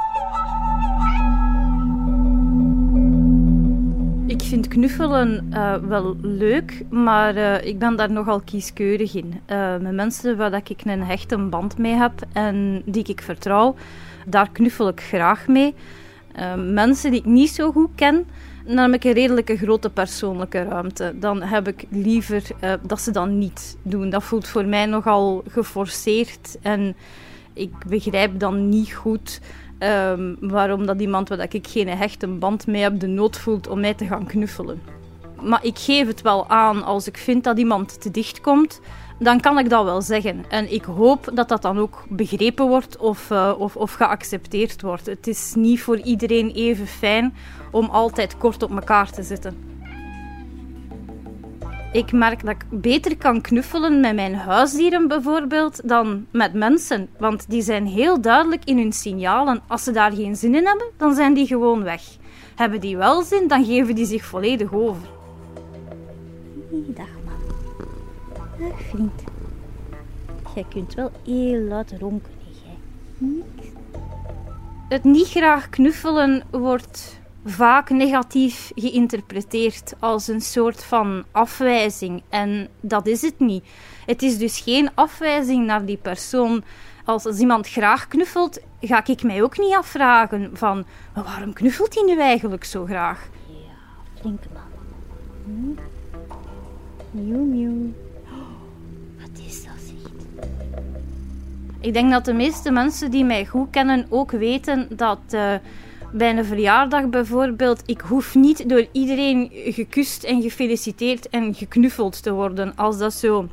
Ik 4.29 4.41
vind 4.41 4.67
knuffelen 4.67 5.49
uh, 5.53 5.75
wel 5.75 6.15
leuk, 6.21 6.85
maar 6.89 7.35
uh, 7.35 7.65
ik 7.65 7.79
ben 7.79 7.95
daar 7.95 8.11
nogal 8.11 8.39
kieskeurig 8.39 9.15
in. 9.15 9.41
Uh, 9.47 9.77
met 9.77 9.93
mensen 9.93 10.37
waar 10.37 10.53
ik 10.53 10.81
een 10.83 11.03
hechte 11.03 11.37
band 11.37 11.77
mee 11.77 11.93
heb 11.93 12.13
en 12.33 12.81
die 12.85 13.03
ik 13.03 13.21
vertrouw, 13.21 13.75
daar 14.25 14.49
knuffel 14.51 14.87
ik 14.87 15.01
graag 15.01 15.47
mee. 15.47 15.73
mensen 16.57 17.11
die 17.11 17.19
ik 17.19 17.25
niet 17.25 17.49
zo 17.49 17.71
goed 17.71 17.89
ken, 17.95 18.25
heb 18.65 18.93
ik 18.93 19.03
een 19.03 19.11
redelijke 19.11 19.57
grote 19.57 19.89
persoonlijke 19.89 20.63
ruimte. 20.63 21.13
Dan 21.19 21.41
heb 21.41 21.67
ik 21.67 21.85
liever 21.89 22.43
dat 22.81 23.01
ze 23.01 23.11
dat 23.11 23.29
niet 23.29 23.77
doen. 23.81 24.09
Dat 24.09 24.23
voelt 24.23 24.47
voor 24.47 24.65
mij 24.65 24.85
nogal 24.85 25.43
geforceerd 25.47 26.57
en 26.61 26.95
ik 27.53 27.71
begrijp 27.87 28.39
dan 28.39 28.69
niet 28.69 28.93
goed 28.93 29.39
Um, 29.83 30.37
waarom 30.39 30.85
dat 30.85 31.01
iemand 31.01 31.29
waar 31.29 31.53
ik 31.53 31.67
geen 31.67 31.87
hechte 31.87 32.27
band 32.27 32.67
mee 32.67 32.81
heb, 32.81 32.99
de 32.99 33.07
nood 33.07 33.37
voelt 33.37 33.67
om 33.67 33.79
mij 33.79 33.93
te 33.93 34.05
gaan 34.05 34.25
knuffelen. 34.25 34.81
Maar 35.41 35.65
ik 35.65 35.77
geef 35.77 36.07
het 36.07 36.21
wel 36.21 36.49
aan 36.49 36.83
als 36.83 37.07
ik 37.07 37.17
vind 37.17 37.43
dat 37.43 37.57
iemand 37.57 38.01
te 38.01 38.11
dicht 38.11 38.41
komt, 38.41 38.81
dan 39.19 39.39
kan 39.39 39.59
ik 39.59 39.69
dat 39.69 39.83
wel 39.83 40.01
zeggen. 40.01 40.45
En 40.49 40.73
ik 40.73 40.83
hoop 40.83 41.29
dat 41.33 41.49
dat 41.49 41.61
dan 41.61 41.77
ook 41.77 42.03
begrepen 42.09 42.67
wordt 42.67 42.97
of, 42.97 43.29
uh, 43.29 43.53
of, 43.57 43.75
of 43.75 43.93
geaccepteerd 43.93 44.81
wordt. 44.81 45.05
Het 45.05 45.27
is 45.27 45.53
niet 45.55 45.81
voor 45.81 45.97
iedereen 45.99 46.51
even 46.51 46.87
fijn 46.87 47.33
om 47.71 47.85
altijd 47.85 48.37
kort 48.37 48.63
op 48.63 48.71
elkaar 48.71 49.11
te 49.11 49.23
zitten. 49.23 49.78
Ik 51.91 52.11
merk 52.11 52.45
dat 52.45 52.55
ik 52.55 52.81
beter 52.81 53.17
kan 53.17 53.41
knuffelen 53.41 53.99
met 53.99 54.15
mijn 54.15 54.35
huisdieren 54.35 55.07
bijvoorbeeld 55.07 55.87
dan 55.87 56.25
met 56.31 56.53
mensen. 56.53 57.09
Want 57.17 57.49
die 57.49 57.61
zijn 57.61 57.87
heel 57.87 58.21
duidelijk 58.21 58.65
in 58.65 58.77
hun 58.77 58.93
signalen. 58.93 59.61
Als 59.67 59.83
ze 59.83 59.91
daar 59.91 60.11
geen 60.11 60.35
zin 60.35 60.55
in 60.55 60.65
hebben, 60.65 60.87
dan 60.97 61.15
zijn 61.15 61.33
die 61.33 61.47
gewoon 61.47 61.83
weg. 61.83 62.01
Hebben 62.55 62.79
die 62.79 62.97
wel 62.97 63.21
zin, 63.21 63.47
dan 63.47 63.65
geven 63.65 63.95
die 63.95 64.05
zich 64.05 64.25
volledig 64.25 64.73
over. 64.73 65.07
Dag 66.71 67.07
man. 67.25 67.57
Dag 68.59 68.81
vriend. 68.89 69.23
Jij 70.55 70.65
kunt 70.69 70.93
wel 70.93 71.11
heel 71.25 71.61
luid 71.61 71.93
ronken, 71.99 72.31
hè. 72.63 72.77
Niks. 73.17 73.67
Het 74.89 75.03
niet 75.03 75.27
graag 75.27 75.69
knuffelen 75.69 76.43
wordt 76.49 77.18
vaak 77.45 77.89
negatief 77.89 78.71
geïnterpreteerd 78.75 79.93
als 79.99 80.27
een 80.27 80.41
soort 80.41 80.83
van 80.83 81.23
afwijzing. 81.31 82.21
En 82.29 82.67
dat 82.79 83.07
is 83.07 83.21
het 83.21 83.39
niet. 83.39 83.63
Het 84.05 84.21
is 84.21 84.37
dus 84.37 84.59
geen 84.59 84.89
afwijzing 84.93 85.65
naar 85.65 85.85
die 85.85 85.97
persoon. 85.97 86.63
Als, 87.05 87.25
als 87.25 87.39
iemand 87.39 87.67
graag 87.67 88.07
knuffelt, 88.07 88.59
ga 88.81 89.05
ik 89.05 89.23
mij 89.23 89.43
ook 89.43 89.57
niet 89.57 89.75
afvragen 89.75 90.49
van 90.53 90.85
waarom 91.13 91.53
knuffelt 91.53 91.93
hij 91.95 92.03
nu 92.03 92.21
eigenlijk 92.21 92.63
zo 92.63 92.85
graag? 92.85 93.29
Ja, 93.47 94.19
flinke 94.19 94.47
man. 94.53 94.61
Hm? 95.45 95.81
Miauw, 97.11 97.43
miauw. 97.43 97.93
wat 99.21 99.45
is 99.47 99.63
dat 99.63 99.73
zeg? 99.85 100.11
Ik 101.79 101.93
denk 101.93 102.11
dat 102.11 102.25
de 102.25 102.33
meeste 102.33 102.71
mensen 102.71 103.11
die 103.11 103.25
mij 103.25 103.45
goed 103.45 103.69
kennen 103.69 104.05
ook 104.09 104.31
weten 104.31 104.87
dat... 104.89 105.19
Uh, 105.31 105.53
bij 106.11 106.37
een 106.37 106.45
verjaardag 106.45 107.09
bijvoorbeeld, 107.09 107.81
ik 107.85 108.01
hoef 108.01 108.35
niet 108.35 108.69
door 108.69 108.87
iedereen 108.91 109.49
gekust 109.53 110.23
en 110.23 110.41
gefeliciteerd 110.41 111.29
en 111.29 111.53
geknuffeld 111.53 112.23
te 112.23 112.31
worden. 112.31 112.75
Als 112.75 112.97
dat 112.97 113.13
zo 113.13 113.47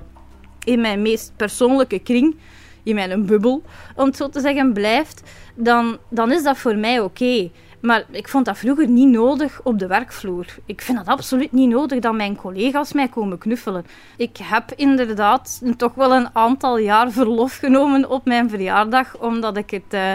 in 0.65 0.81
mijn 0.81 1.03
meest 1.03 1.33
persoonlijke 1.37 1.99
kring, 1.99 2.37
in 2.83 2.95
mijn 2.95 3.27
bubbel, 3.27 3.63
om 3.95 4.07
het 4.07 4.17
zo 4.17 4.29
te 4.29 4.41
zeggen, 4.41 4.73
blijft, 4.73 5.23
dan, 5.55 5.99
dan 6.09 6.33
is 6.33 6.43
dat 6.43 6.59
voor 6.59 6.77
mij 6.77 7.01
oké. 7.01 7.51
Maar 7.81 8.05
ik 8.11 8.29
vond 8.29 8.45
dat 8.45 8.59
vroeger 8.59 8.89
niet 8.89 9.09
nodig 9.09 9.61
op 9.63 9.79
de 9.79 9.87
werkvloer. 9.87 10.47
Ik 10.67 10.81
vind 10.81 10.99
dat 10.99 11.07
absoluut 11.07 11.53
niet 11.53 11.69
nodig 11.69 11.99
dat 11.99 12.15
mijn 12.15 12.37
collega's 12.37 12.93
mij 12.93 13.09
komen 13.09 13.39
knuffelen. 13.39 13.87
Ik 14.17 14.37
heb 14.43 14.73
inderdaad 14.77 15.63
toch 15.77 15.95
wel 15.95 16.13
een 16.13 16.29
aantal 16.33 16.79
jaar 16.79 17.11
verlof 17.11 17.57
genomen 17.57 18.11
op 18.11 18.25
mijn 18.25 18.51
verjaardag, 18.51 19.19
omdat 19.19 19.57
ik 19.57 19.71
het... 19.71 19.95
Uh, 19.95 20.13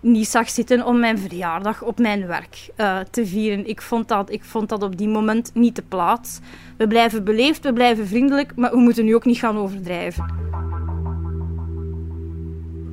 niet 0.00 0.28
zag 0.28 0.50
zitten 0.50 0.86
om 0.86 0.98
mijn 0.98 1.18
verjaardag 1.18 1.82
op 1.82 1.98
mijn 1.98 2.26
werk 2.26 2.70
uh, 2.76 2.98
te 3.10 3.26
vieren. 3.26 3.68
Ik 3.68 3.82
vond, 3.82 4.08
dat, 4.08 4.30
ik 4.30 4.44
vond 4.44 4.68
dat 4.68 4.82
op 4.82 4.96
die 4.96 5.08
moment 5.08 5.50
niet 5.54 5.76
de 5.76 5.82
plaats. 5.82 6.38
We 6.76 6.86
blijven 6.86 7.24
beleefd, 7.24 7.64
we 7.64 7.72
blijven 7.72 8.06
vriendelijk, 8.06 8.52
maar 8.56 8.70
we 8.70 8.78
moeten 8.78 9.04
nu 9.04 9.14
ook 9.14 9.24
niet 9.24 9.38
gaan 9.38 9.58
overdrijven. 9.58 10.48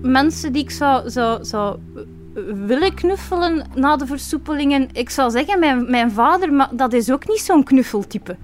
Mensen 0.02 0.54
die 0.54 0.64
ik 0.64 0.72
zou, 0.72 1.10
zou, 1.10 1.44
zou 1.46 1.80
willen 2.66 2.94
knuffelen 2.94 3.68
na 3.76 3.96
de 3.96 4.06
versoepelingen, 4.06 4.90
ik 4.94 5.10
zou 5.10 5.32
zeggen 5.32 5.60
mijn, 5.60 5.90
mijn 5.90 6.12
vader, 6.12 6.54
maar 6.54 6.70
dat 6.72 6.94
is 6.94 7.12
ook 7.12 7.28
niet 7.28 7.40
zo'n 7.40 7.64
knuffeltype. 7.64 8.38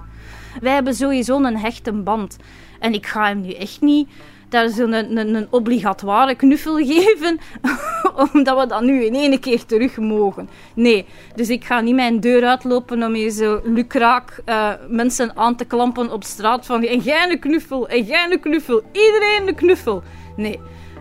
Wij 0.62 0.73
hebben 0.73 0.95
sowieso 0.95 1.43
een 1.43 1.58
hechte 1.58 1.91
band. 1.91 2.38
En 2.80 2.93
ik 2.93 3.06
ga 3.06 3.28
hem 3.28 3.41
nu 3.41 3.52
echt 3.52 3.82
niet 3.82 4.10
daar 4.53 4.69
zo'n 4.69 4.93
een, 4.93 5.17
een, 5.17 5.35
een 5.35 5.47
obligatoire 5.49 6.35
knuffel 6.35 6.75
geven, 6.75 7.39
omdat 8.33 8.59
we 8.59 8.67
dat 8.67 8.81
nu 8.81 9.03
in 9.03 9.13
één 9.13 9.39
keer 9.39 9.65
terug 9.65 9.97
mogen. 9.97 10.49
Nee, 10.73 11.05
dus 11.35 11.49
ik 11.49 11.63
ga 11.63 11.81
niet 11.81 11.95
mijn 11.95 12.19
deur 12.19 12.45
uitlopen 12.45 13.03
om 13.03 13.13
hier 13.13 13.29
zo 13.29 13.61
lukraak 13.63 14.41
uh, 14.45 14.69
mensen 14.87 15.37
aan 15.37 15.55
te 15.55 15.65
klampen 15.65 16.11
op 16.11 16.23
straat 16.23 16.65
van 16.65 16.83
en 16.83 16.99
jij 16.99 17.31
een 17.31 17.39
knuffel, 17.39 17.87
en 17.87 18.03
jij 18.03 18.27
een 18.31 18.39
knuffel, 18.39 18.83
iedereen 18.91 19.47
een 19.47 19.55
knuffel. 19.55 20.03
Nee, 20.35 20.59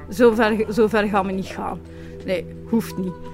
zover, 0.08 0.64
zover 0.68 1.08
gaan 1.08 1.26
we 1.26 1.32
niet 1.32 1.46
gaan. 1.46 1.80
Nee, 2.24 2.46
hoeft 2.68 2.96
niet. 2.96 3.32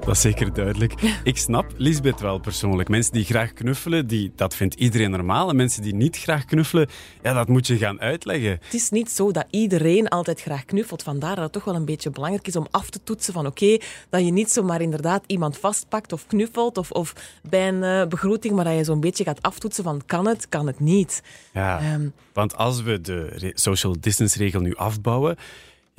Dat 0.00 0.14
is 0.14 0.20
zeker 0.20 0.52
duidelijk. 0.52 0.94
Ik 1.24 1.36
snap 1.36 1.72
Lisbeth 1.76 2.20
wel 2.20 2.38
persoonlijk. 2.38 2.88
Mensen 2.88 3.12
die 3.12 3.24
graag 3.24 3.52
knuffelen, 3.52 4.06
die, 4.06 4.32
dat 4.36 4.54
vindt 4.54 4.74
iedereen 4.74 5.10
normaal. 5.10 5.48
En 5.48 5.56
mensen 5.56 5.82
die 5.82 5.94
niet 5.94 6.16
graag 6.16 6.44
knuffelen, 6.44 6.88
ja, 7.22 7.32
dat 7.32 7.48
moet 7.48 7.66
je 7.66 7.78
gaan 7.78 8.00
uitleggen. 8.00 8.50
Het 8.50 8.74
is 8.74 8.90
niet 8.90 9.10
zo 9.10 9.32
dat 9.32 9.46
iedereen 9.50 10.08
altijd 10.08 10.40
graag 10.40 10.64
knuffelt. 10.64 11.02
Vandaar 11.02 11.34
dat 11.34 11.44
het 11.44 11.52
toch 11.52 11.64
wel 11.64 11.74
een 11.74 11.84
beetje 11.84 12.10
belangrijk 12.10 12.46
is 12.46 12.56
om 12.56 12.66
af 12.70 12.90
te 12.90 13.02
toetsen 13.04 13.32
van 13.32 13.46
oké, 13.46 13.78
dat 14.08 14.24
je 14.24 14.30
niet 14.30 14.50
zomaar 14.52 14.80
inderdaad 14.80 15.24
iemand 15.26 15.58
vastpakt 15.58 16.12
of 16.12 16.26
knuffelt 16.26 16.78
of, 16.78 16.90
of 16.90 17.14
bij 17.48 17.68
een 17.68 17.82
uh, 17.82 18.06
begroeting, 18.06 18.54
maar 18.54 18.64
dat 18.64 18.76
je 18.76 18.84
zo'n 18.84 19.00
beetje 19.00 19.24
gaat 19.24 19.42
aftoetsen 19.42 19.84
van 19.84 20.02
kan 20.06 20.26
het, 20.26 20.48
kan 20.48 20.66
het 20.66 20.80
niet. 20.80 21.22
Ja, 21.52 21.94
um, 21.94 22.12
want 22.32 22.56
als 22.56 22.82
we 22.82 23.00
de 23.00 23.52
social 23.54 23.96
distance 24.00 24.38
regel 24.38 24.60
nu 24.60 24.74
afbouwen, 24.74 25.36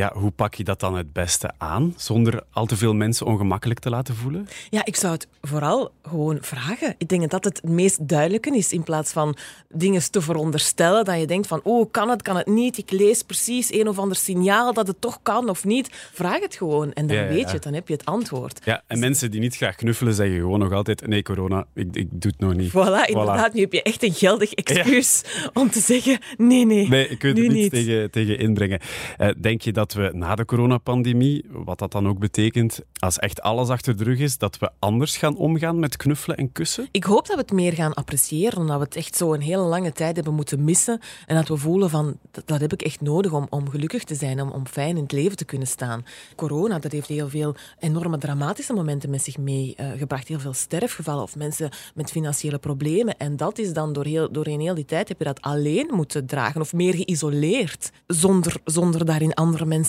ja, 0.01 0.11
hoe 0.13 0.31
pak 0.31 0.53
je 0.53 0.63
dat 0.63 0.79
dan 0.79 0.95
het 0.95 1.13
beste 1.13 1.51
aan, 1.57 1.93
zonder 1.97 2.43
al 2.51 2.65
te 2.65 2.77
veel 2.77 2.93
mensen 2.93 3.25
ongemakkelijk 3.25 3.79
te 3.79 3.89
laten 3.89 4.15
voelen? 4.15 4.47
Ja, 4.69 4.85
ik 4.85 4.95
zou 4.95 5.13
het 5.13 5.27
vooral 5.41 5.91
gewoon 6.03 6.37
vragen. 6.41 6.95
Ik 6.97 7.07
denk 7.07 7.29
dat 7.29 7.43
het 7.43 7.61
het 7.61 7.71
meest 7.71 8.07
duidelijke 8.07 8.57
is, 8.57 8.71
in 8.71 8.83
plaats 8.83 9.11
van 9.11 9.35
dingen 9.69 10.11
te 10.11 10.21
veronderstellen, 10.21 11.05
dat 11.05 11.19
je 11.19 11.27
denkt 11.27 11.47
van, 11.47 11.59
oh, 11.63 11.91
kan 11.91 12.09
het, 12.09 12.21
kan 12.21 12.35
het 12.35 12.47
niet? 12.47 12.77
Ik 12.77 12.91
lees 12.91 13.23
precies 13.23 13.73
een 13.73 13.87
of 13.87 13.99
ander 13.99 14.17
signaal 14.17 14.73
dat 14.73 14.87
het 14.87 15.01
toch 15.01 15.19
kan 15.23 15.49
of 15.49 15.65
niet. 15.65 15.89
Vraag 16.13 16.39
het 16.39 16.55
gewoon 16.55 16.93
en 16.93 17.07
dan 17.07 17.27
weet 17.27 17.47
je 17.47 17.53
het, 17.53 17.63
dan 17.63 17.73
heb 17.73 17.87
je 17.87 17.93
het 17.93 18.05
antwoord. 18.05 18.59
Ja, 18.65 18.83
en 18.87 18.99
mensen 18.99 19.31
die 19.31 19.39
niet 19.39 19.55
graag 19.55 19.75
knuffelen 19.75 20.13
zeggen 20.13 20.35
gewoon 20.35 20.59
nog 20.59 20.71
altijd, 20.71 21.07
nee, 21.07 21.23
corona, 21.23 21.65
ik, 21.73 21.95
ik 21.95 22.07
doe 22.11 22.31
het 22.31 22.39
nog 22.39 22.53
niet. 22.53 22.69
Voilà, 22.69 23.05
inderdaad. 23.05 23.53
Nu 23.53 23.61
heb 23.61 23.73
je 23.73 23.83
echt 23.83 24.03
een 24.03 24.13
geldig 24.13 24.53
excuus 24.53 25.23
om 25.53 25.69
te 25.69 25.79
zeggen, 25.79 26.19
nee, 26.37 26.65
nee, 26.65 26.87
Nee, 26.87 27.07
ik 27.07 27.19
kunt 27.19 27.37
er 27.37 27.47
niet 27.47 27.71
tegen, 27.71 28.11
tegen 28.11 28.37
inbrengen. 28.37 28.79
Uh, 29.19 29.29
denk 29.37 29.61
je 29.61 29.71
dat 29.71 29.90
we 29.93 30.09
na 30.13 30.35
de 30.35 30.45
coronapandemie, 30.45 31.45
wat 31.49 31.79
dat 31.79 31.91
dan 31.91 32.07
ook 32.07 32.19
betekent, 32.19 32.79
als 32.99 33.19
echt 33.19 33.41
alles 33.41 33.69
achter 33.69 33.97
de 33.97 34.03
rug 34.03 34.19
is, 34.19 34.37
dat 34.37 34.57
we 34.59 34.69
anders 34.79 35.17
gaan 35.17 35.37
omgaan 35.37 35.79
met 35.79 35.97
knuffelen 35.97 36.37
en 36.37 36.51
kussen? 36.51 36.87
Ik 36.91 37.03
hoop 37.03 37.27
dat 37.27 37.35
we 37.35 37.41
het 37.41 37.51
meer 37.51 37.73
gaan 37.73 37.93
appreciëren, 37.93 38.57
omdat 38.57 38.77
we 38.77 38.83
het 38.83 38.95
echt 38.95 39.15
zo 39.15 39.33
een 39.33 39.41
hele 39.41 39.61
lange 39.61 39.91
tijd 39.91 40.15
hebben 40.15 40.33
moeten 40.33 40.63
missen. 40.63 40.99
En 41.25 41.35
dat 41.35 41.47
we 41.47 41.57
voelen 41.57 41.89
van, 41.89 42.17
dat, 42.45 42.59
heb 42.59 42.73
ik 42.73 42.81
echt 42.81 43.01
nodig 43.01 43.31
om, 43.31 43.47
om 43.49 43.69
gelukkig 43.69 44.03
te 44.03 44.15
zijn, 44.15 44.41
om, 44.41 44.49
om 44.49 44.67
fijn 44.67 44.95
in 44.95 45.03
het 45.03 45.11
leven 45.11 45.37
te 45.37 45.45
kunnen 45.45 45.67
staan. 45.67 46.05
Corona, 46.35 46.79
dat 46.79 46.91
heeft 46.91 47.07
heel 47.07 47.29
veel 47.29 47.55
enorme 47.79 48.17
dramatische 48.17 48.73
momenten 48.73 49.09
met 49.09 49.23
zich 49.23 49.37
meegebracht. 49.37 50.27
heel 50.27 50.39
veel 50.39 50.53
sterfgevallen 50.53 51.23
of 51.23 51.35
mensen 51.35 51.69
met 51.95 52.11
financiële 52.11 52.57
problemen. 52.57 53.17
En 53.17 53.37
dat 53.37 53.57
is 53.57 53.73
dan 53.73 53.93
door 53.93 54.05
heel, 54.05 54.31
doorheen 54.31 54.59
heel 54.59 54.75
die 54.75 54.85
tijd 54.85 55.07
heb 55.07 55.17
je 55.17 55.23
dat 55.23 55.41
alleen 55.41 55.89
moeten 55.91 56.25
dragen 56.25 56.61
of 56.61 56.73
meer 56.73 56.93
geïsoleerd, 56.93 57.91
zonder, 58.07 58.55
zonder 58.63 59.05
daarin 59.05 59.33
andere 59.33 59.65
mensen 59.65 59.80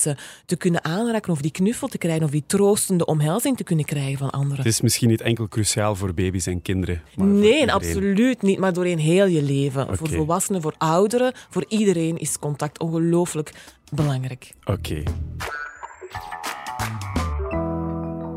te 0.47 0.57
kunnen 0.57 0.85
aanraken 0.85 1.33
of 1.33 1.41
die 1.41 1.51
knuffel 1.51 1.89
te 1.89 1.99
krijgen 1.99 2.25
of 2.25 2.31
die 2.31 2.45
troostende 2.47 3.05
omhelzing 3.05 3.57
te 3.57 3.65
kunnen 3.65 3.85
krijgen 3.85 4.19
van 4.19 4.31
anderen. 4.31 4.57
Het 4.57 4.67
is 4.67 4.81
misschien 4.81 5.09
niet 5.09 5.21
enkel 5.21 5.49
cruciaal 5.49 5.97
voor 5.97 6.15
baby's 6.15 6.47
en 6.47 6.63
kinderen. 6.63 7.03
nee, 7.17 7.73
absoluut 7.73 8.43
niet, 8.43 8.59
maar 8.59 8.73
doorheen 8.73 8.99
heel 8.99 9.27
je 9.27 9.43
leven. 9.43 9.97
Voor 9.97 10.09
volwassenen, 10.09 10.63
voor 10.63 10.75
ouderen, 10.79 11.33
voor 11.51 11.65
iedereen 11.69 12.19
is 12.19 12.39
contact 12.39 12.79
ongelooflijk 12.79 13.53
belangrijk. 13.91 14.53
Oké. 14.65 15.03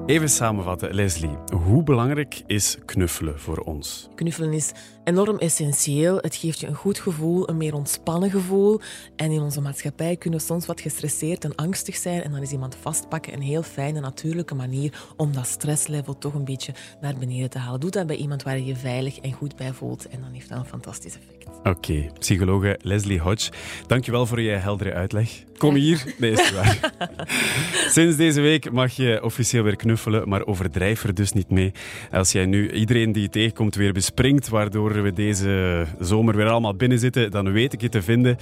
Even 0.05 0.29
samenvatten, 0.29 0.93
Leslie. 0.93 1.37
Hoe 1.63 1.83
belangrijk 1.83 2.41
is 2.45 2.77
knuffelen 2.85 3.39
voor 3.39 3.57
ons? 3.57 4.09
Knuffelen 4.15 4.53
is 4.53 4.71
enorm 5.03 5.37
essentieel. 5.37 6.17
Het 6.17 6.35
geeft 6.35 6.59
je 6.59 6.67
een 6.67 6.75
goed 6.75 6.99
gevoel, 6.99 7.49
een 7.49 7.57
meer 7.57 7.73
ontspannen 7.73 8.29
gevoel. 8.29 8.79
En 9.15 9.31
in 9.31 9.41
onze 9.41 9.61
maatschappij 9.61 10.15
kunnen 10.15 10.39
we 10.39 10.45
soms 10.45 10.65
wat 10.65 10.81
gestresseerd 10.81 11.43
en 11.43 11.55
angstig 11.55 11.95
zijn. 11.95 12.23
En 12.23 12.31
dan 12.31 12.41
is 12.41 12.51
iemand 12.51 12.77
vastpakken 12.81 13.33
een 13.33 13.41
heel 13.41 13.63
fijne, 13.63 13.99
natuurlijke 13.99 14.55
manier 14.55 15.03
om 15.17 15.33
dat 15.33 15.47
stresslevel 15.47 16.17
toch 16.17 16.33
een 16.33 16.45
beetje 16.45 16.73
naar 17.01 17.15
beneden 17.19 17.49
te 17.49 17.59
halen. 17.59 17.79
Doe 17.79 17.91
dat 17.91 18.07
bij 18.07 18.15
iemand 18.15 18.43
waar 18.43 18.57
je 18.57 18.65
je 18.65 18.75
veilig 18.75 19.19
en 19.19 19.33
goed 19.33 19.55
bij 19.55 19.73
voelt. 19.73 20.07
En 20.07 20.21
dan 20.21 20.31
heeft 20.31 20.49
dat 20.49 20.57
een 20.57 20.65
fantastisch 20.65 21.15
effect. 21.15 21.59
Oké, 21.63 22.07
psychologe 22.19 22.79
Leslie 22.81 23.19
Hodge, 23.19 23.51
dankjewel 23.87 24.25
voor 24.25 24.41
je 24.41 24.51
heldere 24.51 24.93
uitleg. 24.93 25.43
Kom 25.57 25.75
hier. 25.75 26.03
Nee, 26.17 26.31
is 26.31 26.51
waar. 26.51 26.93
Sinds 27.95 28.15
deze 28.15 28.41
week 28.41 28.71
mag 28.71 28.91
je 28.91 29.23
officieel 29.23 29.63
weer 29.63 29.75
knuffelen, 29.75 30.29
maar 30.29 30.45
overdrijf 30.45 31.03
er 31.03 31.13
dus 31.13 31.31
niet 31.31 31.49
mee. 31.49 31.71
Als 32.11 32.31
jij 32.31 32.45
nu 32.45 32.71
iedereen 32.71 33.11
die 33.11 33.21
je 33.21 33.29
tegenkomt 33.29 33.75
weer 33.75 33.93
bespringt, 33.93 34.47
waardoor 34.47 35.01
we 35.01 35.13
deze 35.13 35.85
zomer 35.99 36.35
weer 36.35 36.49
allemaal 36.49 36.75
binnen 36.75 36.99
zitten, 36.99 37.31
dan 37.31 37.51
weet 37.51 37.73
ik 37.73 37.81
je 37.81 37.89
te 37.89 38.01
vinden. 38.01 38.37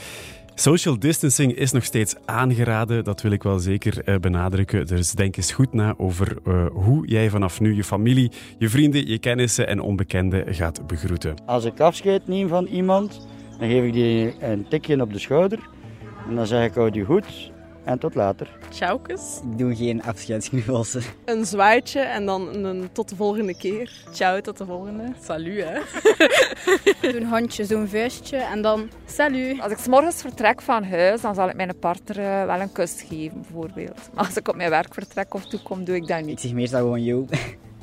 Social 0.55 0.99
distancing 0.99 1.55
is 1.55 1.71
nog 1.71 1.83
steeds 1.83 2.15
aangeraden, 2.25 3.03
dat 3.03 3.21
wil 3.21 3.31
ik 3.31 3.43
wel 3.43 3.59
zeker 3.59 4.01
uh, 4.05 4.15
benadrukken. 4.15 4.85
Dus 4.85 5.11
denk 5.11 5.37
eens 5.37 5.51
goed 5.51 5.73
na 5.73 5.93
over 5.97 6.37
uh, 6.47 6.65
hoe 6.71 7.07
jij 7.07 7.29
vanaf 7.29 7.59
nu 7.59 7.75
je 7.75 7.83
familie, 7.83 8.31
je 8.57 8.69
vrienden, 8.69 9.07
je 9.07 9.17
kennissen 9.17 9.67
en 9.67 9.79
onbekenden 9.79 10.53
gaat 10.55 10.87
begroeten. 10.87 11.35
Als 11.45 11.65
ik 11.65 11.79
afscheid 11.79 12.27
neem 12.27 12.47
van 12.47 12.65
iemand, 12.65 13.27
dan 13.59 13.69
geef 13.69 13.83
ik 13.83 13.93
die 13.93 14.33
een 14.39 14.65
tikje 14.69 15.01
op 15.01 15.13
de 15.13 15.19
schouder. 15.19 15.59
En 16.27 16.35
dan 16.35 16.47
zeg 16.47 16.65
ik, 16.65 16.73
houd 16.73 16.95
je 16.95 17.05
goed 17.05 17.51
en 17.83 17.99
tot 17.99 18.15
later. 18.15 18.57
Ciaukes. 18.69 19.39
Ik 19.51 19.57
doe 19.57 19.75
geen 19.75 20.03
afscheidsknuffels. 20.03 20.97
Een 21.25 21.45
zwaaitje 21.45 21.99
en 21.99 22.25
dan 22.25 22.65
een 22.65 22.89
tot 22.91 23.09
de 23.09 23.15
volgende 23.15 23.55
keer. 23.55 23.91
Ciao, 24.11 24.41
tot 24.41 24.57
de 24.57 24.65
volgende. 24.65 25.03
Salut, 25.21 25.63
hè. 25.63 25.79
Zo'n 27.11 27.23
handje, 27.23 27.65
zo'n 27.65 27.87
vuistje 27.87 28.37
en 28.37 28.61
dan 28.61 28.89
salut. 29.05 29.61
Als 29.61 29.71
ik 29.71 29.77
s 29.77 29.87
morgens 29.87 30.21
vertrek 30.21 30.61
van 30.61 30.83
huis, 30.83 31.21
dan 31.21 31.35
zal 31.35 31.49
ik 31.49 31.55
mijn 31.55 31.79
partner 31.79 32.19
uh, 32.19 32.45
wel 32.45 32.61
een 32.61 32.71
kus 32.71 33.05
geven, 33.07 33.41
bijvoorbeeld. 33.41 34.09
Maar 34.13 34.25
als 34.25 34.37
ik 34.37 34.47
op 34.47 34.55
mijn 34.55 34.69
werk 34.69 34.93
vertrek 34.93 35.33
of 35.33 35.45
toekom, 35.45 35.83
doe 35.83 35.95
ik 35.95 36.07
dat 36.07 36.21
niet. 36.21 36.29
Ik 36.29 36.39
zeg 36.39 36.53
meestal 36.53 36.79
gewoon 36.79 37.03
jou. 37.03 37.25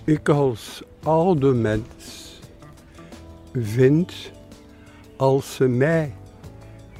Ik 0.04 0.28
als 0.28 0.82
oude 1.02 1.52
mens 1.52 2.40
vind, 3.52 4.30
als 5.16 5.54
ze 5.54 5.68
mij 5.68 6.12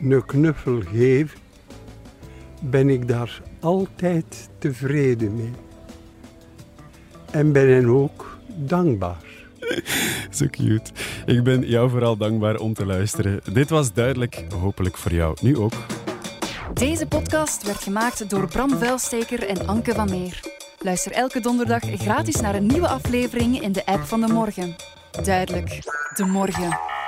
een 0.03 0.27
knuffel 0.27 0.81
geven, 0.93 1.39
ben 2.61 2.89
ik 2.89 3.09
daar 3.09 3.43
altijd 3.61 4.49
tevreden 4.59 5.37
mee. 5.37 5.51
En 7.31 7.53
ben 7.53 7.69
hen 7.69 7.87
ook 7.87 8.39
dankbaar. 8.47 9.23
Zo 10.31 10.47
cute. 10.51 10.91
Ik 11.27 11.43
ben 11.43 11.67
jou 11.67 11.91
vooral 11.91 12.17
dankbaar 12.17 12.57
om 12.57 12.75
te 12.75 12.87
luisteren. 12.87 13.41
Dit 13.53 13.71
was 13.71 13.93
duidelijk, 13.93 14.45
hopelijk 14.61 14.97
voor 14.97 15.13
jou 15.13 15.37
nu 15.41 15.57
ook. 15.57 15.73
Deze 16.75 17.07
podcast 17.07 17.67
werd 17.67 17.83
gemaakt 17.83 18.31
door 18.31 18.49
Bram 18.49 18.71
Vuilsteker 18.79 19.49
en 19.49 19.67
Anke 19.67 19.95
van 19.95 20.11
Meer. 20.11 20.41
Luister 20.79 21.13
elke 21.13 21.41
donderdag 21.41 21.83
gratis 21.83 22.41
naar 22.41 22.55
een 22.55 22.67
nieuwe 22.67 22.89
aflevering 22.89 23.63
in 23.63 23.73
de 23.73 23.87
app 23.87 24.05
van 24.05 24.21
de 24.21 24.33
morgen. 24.33 24.77
Duidelijk, 25.23 25.79
de 26.15 26.25
morgen. 26.25 27.00